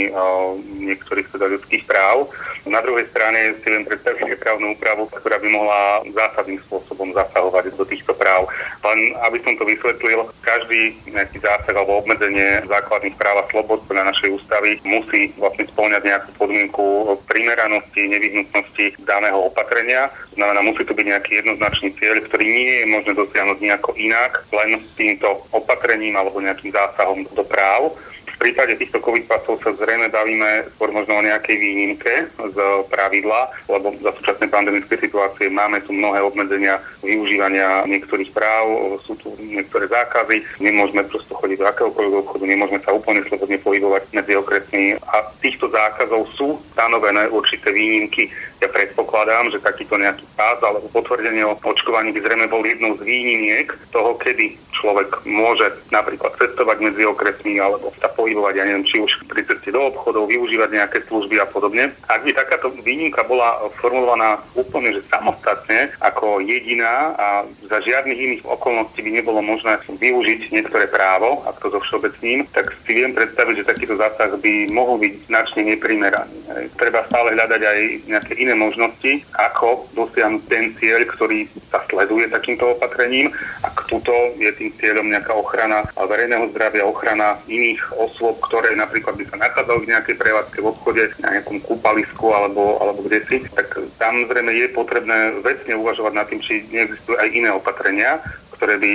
[0.87, 2.31] niektorých teda ľudských práv.
[2.67, 7.85] Na druhej strane si viem predstaviť právnu úpravu, ktorá by mohla zásadným spôsobom zasahovať do
[7.87, 8.47] týchto práv.
[8.87, 14.15] Len aby som to vysvetlil, každý nejaký zásah alebo obmedzenie základných práv a slobod podľa
[14.15, 16.85] našej ústavy musí vlastne spĺňať nejakú podmienku
[17.27, 20.11] primeranosti, nevyhnutnosti daného opatrenia.
[20.35, 24.79] Znamená, musí to byť nejaký jednoznačný cieľ, ktorý nie je možné dosiahnuť nejako inak, len
[24.95, 27.95] týmto opatrením alebo nejakým zásahom do práv.
[28.37, 32.59] V prípade týchto COVID pasov sa zrejme bavíme skôr možno o nejakej výnimke z
[32.93, 39.33] pravidla, lebo za súčasnej pandemické situácie máme tu mnohé obmedzenia využívania niektorých práv, sú tu
[39.41, 45.01] niektoré zákazy, nemôžeme prosto chodiť do akéhokoľvek obchodu, nemôžeme sa úplne slobodne pohybovať medzi okresmi
[45.01, 48.29] a týchto zákazov sú stanovené určité výnimky.
[48.57, 53.05] Ja predpokladám, že takýto nejaký pás alebo potvrdenie o očkovaní by zrejme bol jednou z
[53.05, 59.01] výnimiek toho, kedy človek môže napríklad cestovať medzi okresmi alebo sa pohybovať, ja neviem, či
[59.01, 61.93] už pri ceste do obchodov, využívať nejaké služby a podobne.
[62.09, 67.27] Ak by takáto výnimka bola formulovaná úplne že samostatne ako jediná a
[67.69, 72.73] za žiadnych iných okolností by nebolo možné využiť niektoré právo, ak to so všeobecným, tak
[72.85, 76.37] si viem predstaviť, že takýto zásah by mohol byť značne neprimeraný.
[76.77, 77.79] Treba stále hľadať aj
[78.09, 83.35] nejaké iné možnosti, ako dosiahnuť ten cieľ, ktorý sa sleduje takýmto opatrením.
[83.67, 89.27] Ak tuto je tým cieľom nejaká ochrana verejného zdravia, ochrana iných osôb, ktoré napríklad by
[89.27, 93.67] sa nachádzali v nejakej prevádzke v obchode, na nejakom kúpalisku alebo, alebo kde si, tak
[93.99, 98.23] tam zrejme je potrebné vecne uvažovať nad tým, či neexistujú aj iné opatrenia,
[98.57, 98.93] ktoré by,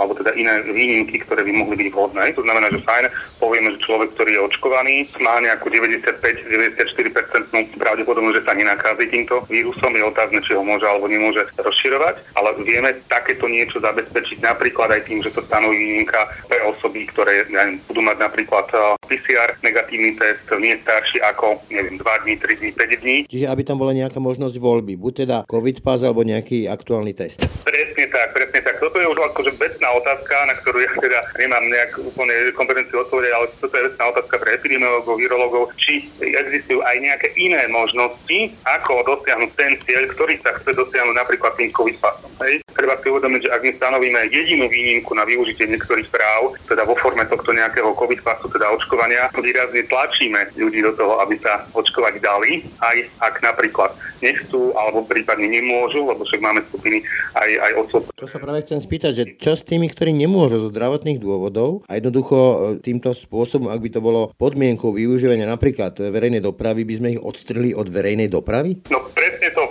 [0.00, 2.32] alebo teda iné výnimky, ktoré by mohli byť vhodné.
[2.34, 3.06] To znamená, že fajn,
[3.38, 9.94] povieme, že človek, ktorý je očkovaný, má nejakú 95-94% pravdepodobnosť, že sa nenakází týmto vírusom.
[9.94, 15.02] Je otázne, či ho môže alebo nemôže rozširovať, ale vieme takéto niečo zabezpečiť napríklad aj
[15.06, 18.66] tým, že to stanoví výnimka pre osoby, ktoré neviem, budú mať napríklad
[19.06, 23.16] PCR negatívny test nie starší ako neviem, 2 dní, 3 dní, 5 dní.
[23.28, 27.44] Čiže aby tam bola nejaká možnosť voľby, buď teda COVID pas alebo nejaký aktuálny test.
[27.62, 31.66] Presne tak, presne tak toto je už akože vecná otázka, na ktorú ja teda nemám
[31.66, 36.96] nejak úplne kompetenciu odpovedať, ale toto je vecná otázka pre epidemiologov, virologov, či existujú aj
[37.02, 42.30] nejaké iné možnosti, ako dosiahnuť ten cieľ, ktorý sa chce dosiahnuť napríklad tým COVID pasom.
[42.76, 46.94] Treba si uvedomiť, že ak my stanovíme jedinú výnimku na využitie niektorých práv, teda vo
[47.00, 52.20] forme tohto nejakého COVID pasu, teda očkovania, výrazne tlačíme ľudí do toho, aby sa očkovať
[52.20, 57.00] dali, aj ak napríklad nechcú alebo prípadne nemôžu, lebo však máme skupiny
[57.32, 58.04] aj, aj osôb.
[58.12, 61.88] To sa práve chcem chcem spýtať, že čo s tými, ktorí nemôžu zo zdravotných dôvodov
[61.88, 66.94] a jednoducho e, týmto spôsobom, ak by to bolo podmienkou využívania napríklad verejnej dopravy, by
[67.00, 68.84] sme ich odstrili od verejnej dopravy?
[68.92, 69.65] No presne to,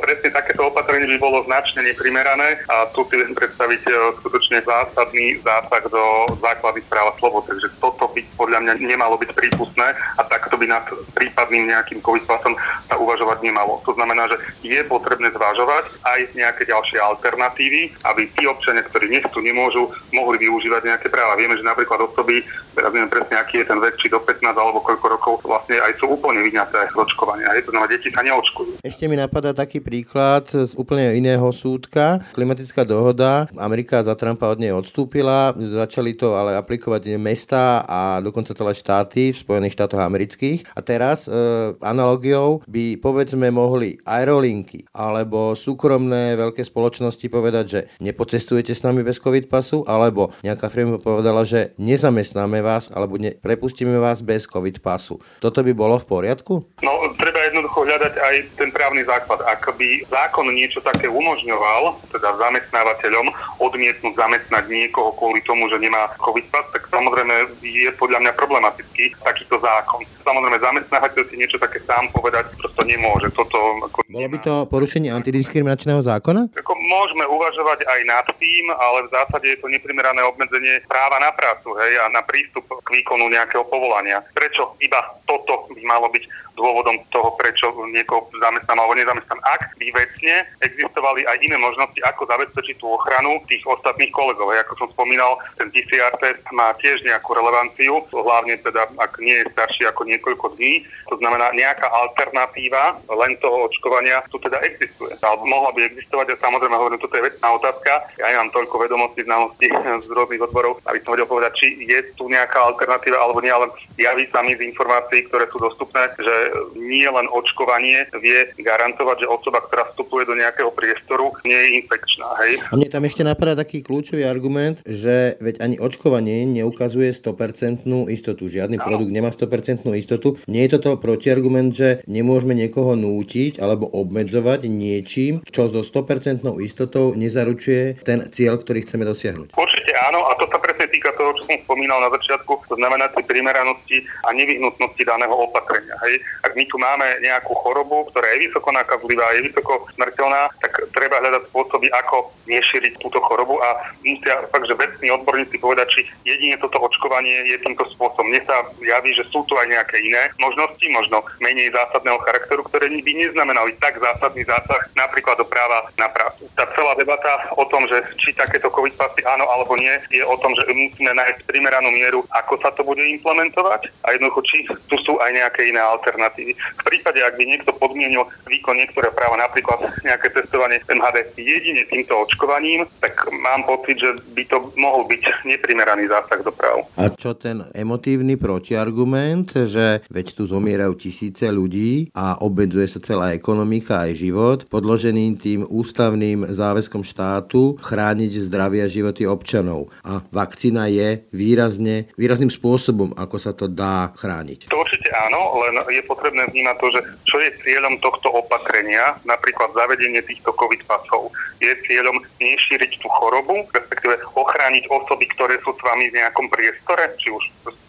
[0.85, 6.29] opatrenie by bolo značne neprimerané a tu si viem predstaviť e, skutočne zásadný zásah do
[6.37, 10.85] základy práva slobod, takže toto by podľa mňa nemalo byť prípustné a takto by nad
[11.17, 13.81] prípadným nejakým covid sa uvažovať nemalo.
[13.89, 19.41] To znamená, že je potrebné zvažovať aj nejaké ďalšie alternatívy, aby tí občania, ktorí nechcú,
[19.41, 21.33] nemôžu, mohli využívať nejaké práva.
[21.33, 22.45] Vieme, že napríklad osoby,
[22.77, 25.97] teraz neviem presne, aký je ten vek, či do 15 alebo koľko rokov, vlastne aj
[25.97, 27.57] sú úplne vyňaté z očkovania.
[27.57, 28.85] Je to znamená, deti sa neočkujú.
[28.85, 32.21] Ešte mi napadá taký príklad z úplne iného súdka.
[32.37, 38.53] Klimatická dohoda, Amerika za Trumpa od nej odstúpila, začali to ale aplikovať mesta a dokonca
[38.53, 40.61] celé štáty v Spojených štátoch amerických.
[40.77, 41.33] A teraz e,
[41.81, 49.17] analogiou by povedzme mohli aerolinky alebo súkromné veľké spoločnosti povedať, že nepocestujete s nami bez
[49.17, 54.85] COVID pasu, alebo nejaká firma povedala, že nezamestnáme vás alebo ne, prepustíme vás bez COVID
[54.85, 55.17] pasu.
[55.41, 56.53] Toto by bolo v poriadku?
[56.85, 59.39] No, treba jednoducho hľadať aj ten právny základ.
[59.47, 63.31] Ak by zákon niečo také umožňoval, teda zamestnávateľom
[63.63, 69.15] odmietnúť zamestnať niekoho kvôli tomu, že nemá COVID pas, tak samozrejme je podľa mňa problematický
[69.23, 70.03] takýto zákon.
[70.27, 73.31] Samozrejme, zamestnávateľ si niečo také sám povedať prosto nemôže.
[73.31, 73.55] Toto,
[73.87, 76.51] ako Bolo by to porušenie antidiskriminačného zákona?
[76.59, 81.31] Ako môžeme uvažovať aj nad tým, ale v zásade je to neprimerané obmedzenie práva na
[81.31, 84.25] prácu hej, a na prístup k výkonu nejakého povolania.
[84.33, 84.99] Prečo iba
[85.29, 86.23] toto by malo byť
[86.55, 89.37] dôvodom toho, prečo niekoho zamestnám alebo nezamestnám.
[89.45, 94.49] Ak by vecne existovali aj iné možnosti, ako zabezpečiť tú ochranu tých ostatných kolegov.
[94.49, 99.51] Ako som spomínal, ten PCR test má tiež nejakú relevanciu, hlavne teda, ak nie je
[99.53, 100.89] starší ako niekoľko dní.
[101.13, 105.13] To znamená, nejaká alternatíva len toho očkovania tu teda existuje.
[105.21, 107.91] Alebo mohla by existovať a samozrejme hovorím, toto je vecná otázka.
[108.17, 109.69] Ja nemám toľko vedomostí, znalostí
[110.05, 113.69] z rôznych odborov, aby som vedel povedať, či je tu nejaká alternatíva alebo nie, ale
[114.01, 116.35] javí sa mi z informácií, ktoré sú dostupné, že
[116.73, 122.29] nie len očkovanie vie garantovať, že osoba, ktorá vstupuje do nejakého priestoru, nie je infekčná.
[122.45, 122.51] Hej?
[122.69, 128.47] A mne tam ešte napadá taký kľúčový argument, že veď ani očkovanie neukazuje 100% istotu.
[128.49, 128.85] Žiadny ano.
[128.85, 130.37] produkt nemá 100% istotu.
[130.49, 137.13] Nie je toto protiargument, že nemôžeme niekoho nútiť alebo obmedzovať niečím, čo so 100% istotou
[137.13, 139.55] nezaručuje ten cieľ, ktorý chceme dosiahnuť.
[139.55, 143.09] Určite áno, a to sa presne týka toho, čo som spomínal na začiatku, to znamená
[143.11, 145.95] tej primeranosti a nevyhnutnosti daného opatrenia.
[146.07, 146.21] Hej?
[146.43, 151.21] Ak my tu máme nejakú chorobu, ktorá je vysoko nakazlivá, je vysoko smrteľná, tak treba
[151.21, 156.57] hľadať spôsoby, ako nešíriť túto chorobu a musia fakt, že vecní odborníci povedať, či jedine
[156.61, 158.27] toto očkovanie je týmto spôsobom.
[158.29, 162.87] Mne sa javí, že sú tu aj nejaké iné možnosti, možno menej zásadného charakteru, ktoré
[162.89, 166.47] by neznamenali tak zásadný zásah napríklad do práva na prácu.
[166.55, 170.35] Tá celá debata o tom, že či takéto COVID pasy áno alebo nie, je o
[170.39, 174.57] tom, že musíme nájsť primeranú mieru, ako sa to bude implementovať a jednoducho, či
[174.89, 176.53] tu sú aj nejaké iné alternatívy.
[176.53, 182.17] V prípade, ak by niekto podmienil výkon niektoré práva, napríklad nejaké testovanie MHD jedine týmto
[182.17, 186.89] očkovaním, tak mám pocit, že by to mohol byť neprimeraný zásah do práv.
[186.97, 193.37] A čo ten emotívny protiargument, že veď tu zomierajú tisíce ľudí a obmedzuje sa celá
[193.37, 199.93] ekonomika aj život, podložený tým ústavným záväzkom štátu chrániť zdravie a životy občanov.
[200.01, 204.73] A vakcína je výrazne, výrazným spôsobom, ako sa to dá chrániť.
[204.73, 206.94] To určite áno, len je potrebné vnímať to, že
[207.25, 211.31] čo je cieľom tohto opatrenia, napríklad zavedenie týchto COVID pasov.
[211.63, 217.11] Je cieľom nešíriť tú chorobu, respektíve ochrániť osoby, ktoré sú s vami v nejakom priestore,
[217.19, 217.43] či už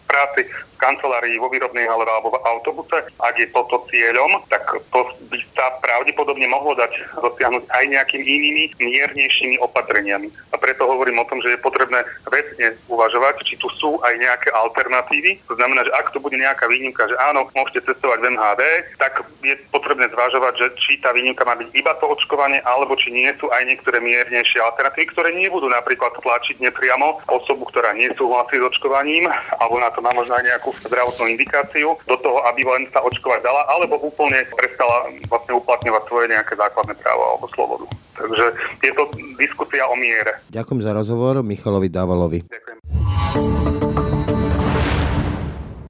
[0.07, 2.97] práci, v kancelárii, vo výrobnej hale alebo v autobuse.
[3.17, 4.61] Ak je toto cieľom, tak
[4.93, 10.29] to by sa pravdepodobne mohlo dať dosiahnuť aj nejakými inými miernejšími opatreniami.
[10.53, 14.53] A preto hovorím o tom, že je potrebné vecne uvažovať, či tu sú aj nejaké
[14.53, 15.41] alternatívy.
[15.49, 18.61] To znamená, že ak to bude nejaká výnimka, že áno, môžete cestovať v MHD,
[19.01, 23.09] tak je potrebné zvažovať, že či tá výnimka má byť iba to očkovanie, alebo či
[23.09, 28.67] nie sú aj niektoré miernejšie alternatívy, ktoré nebudú napríklad tlačiť nepriamo osobu, ktorá nesúhlasí s
[28.69, 29.25] očkovaním,
[29.57, 33.41] alebo na to má možno aj nejakú zdravotnú indikáciu do toho, aby len sa očkovať
[33.41, 37.89] dala, alebo úplne prestala vlastne uplatňovať svoje nejaké základné právo alebo slobodu.
[38.13, 38.45] Takže
[38.85, 39.03] je to
[39.41, 40.37] diskusia o miere.
[40.53, 42.45] Ďakujem za rozhovor Michalovi Dávalovi.
[42.45, 43.66] Ďakujem.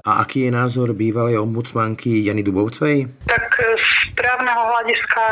[0.08, 3.12] A aký je názor bývalej ombudsmanky Jany Dubovcovej?
[3.28, 5.24] Tak z právneho hľadiska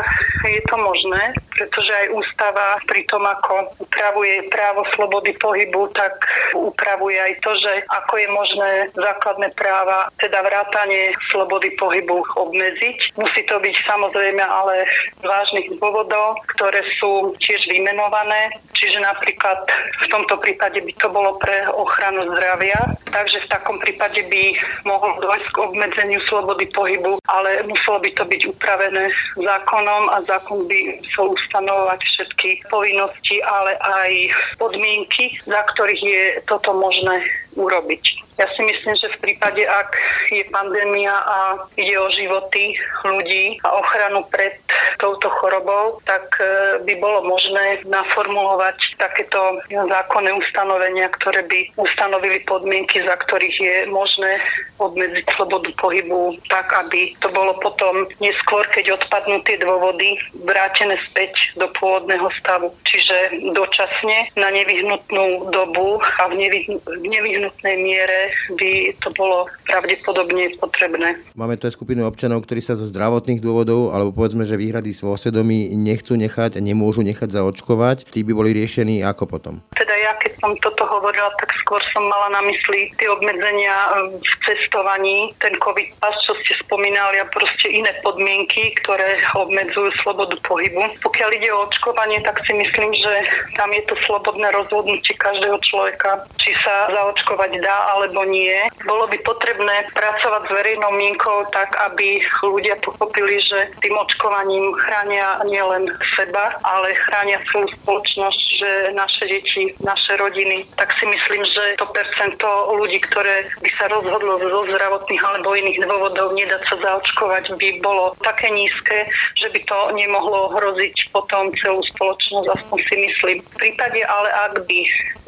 [0.44, 6.12] je to možné, pretože aj ústava pri tom, ako upravuje právo slobody pohybu, tak
[6.52, 13.16] upravuje aj to, že ako je možné základné práva, teda vrátanie slobody pohybu obmedziť.
[13.16, 14.84] Musí to byť samozrejme ale
[15.16, 18.52] z vážnych dôvodov, ktoré sú tiež vymenované.
[18.76, 19.64] Čiže napríklad
[20.04, 22.76] v tomto prípade by to bolo pre ochranu zdravia.
[23.08, 28.24] Takže v takom prípade by mohol dôjsť k obmedzeniu slobody pohybu, ale muselo by to
[28.26, 34.10] byť upravené zákonom a zákon by musel ustanovovať všetky povinnosti, ale aj
[34.58, 37.22] podmienky, za ktorých je toto možné
[37.56, 38.25] urobiť.
[38.36, 39.96] Ja si myslím, že v prípade, ak
[40.28, 41.38] je pandémia a
[41.80, 44.60] ide o životy ľudí a ochranu pred
[45.00, 46.44] touto chorobou, tak e,
[46.84, 54.36] by bolo možné naformulovať takéto zákonné ustanovenia, ktoré by ustanovili podmienky, za ktorých je možné
[54.76, 61.56] obmedziť slobodu pohybu tak, aby to bolo potom neskôr, keď odpadnú tie dôvody, vrátené späť
[61.56, 62.68] do pôvodného stavu.
[62.84, 66.52] Čiže dočasne na nevyhnutnú dobu a v
[67.00, 68.25] nevyhnutnej miere
[68.56, 71.18] by to bolo pravdepodobne potrebné.
[71.34, 75.18] Máme tu aj skupinu občanov, ktorí sa zo zdravotných dôvodov, alebo povedzme, že výhrady vo
[75.18, 78.08] svedomí nechcú nechať a nemôžu nechať zaočkovať.
[78.08, 79.54] Tí by boli riešení ako potom?
[79.76, 84.16] Teda ja, keď som toto hovorila, tak skôr som mala na mysli tie obmedzenia um,
[84.16, 90.38] v cestovaní, ten COVID pas, čo ste spomínali a proste iné podmienky, ktoré obmedzujú slobodu
[90.46, 90.96] pohybu.
[91.02, 93.12] Pokiaľ ide o očkovanie, tak si myslím, že
[93.58, 98.56] tam je to slobodné rozhodnutie každého človeka, či sa zaočkovať dá alebo alebo nie.
[98.88, 105.36] Bolo by potrebné pracovať s verejnou mienkou tak, aby ľudia pochopili, že tým očkovaním chránia
[105.44, 110.64] nielen seba, ale chránia celú spoločnosť, že naše deti, naše rodiny.
[110.80, 115.84] Tak si myslím, že to percento ľudí, ktoré by sa rozhodlo zo zdravotných alebo iných
[115.84, 121.84] dôvodov nedať sa zaočkovať, by bolo také nízke, že by to nemohlo hroziť potom celú
[121.84, 123.36] spoločnosť, aspoň si myslím.
[123.44, 124.78] V prípade ale, ak by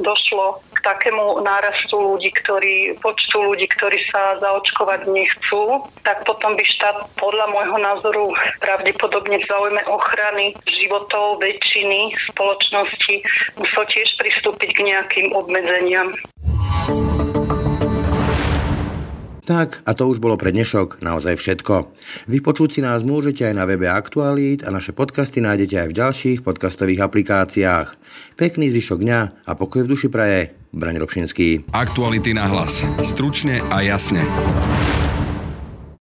[0.01, 6.63] došlo k takému nárastu ľudí, ktorí, počtu ľudí, ktorí sa zaočkovať nechcú, tak potom by
[6.63, 8.25] štát podľa môjho názoru
[8.63, 13.15] pravdepodobne v záujme ochrany životov väčšiny spoločnosti
[13.59, 16.15] musel tiež pristúpiť k nejakým obmedzeniam.
[19.49, 21.89] Tak, a to už bolo pre dnešok naozaj všetko.
[22.29, 26.39] Vypočuť si nás môžete aj na webe Aktualít a naše podcasty nájdete aj v ďalších
[26.45, 27.97] podcastových aplikáciách.
[28.37, 30.58] Pekný zvyšok dňa a pokoj v duši praje.
[30.73, 31.65] Braň Robšinský.
[31.73, 32.85] Aktuality na hlas.
[33.01, 34.27] Stručne a jasne.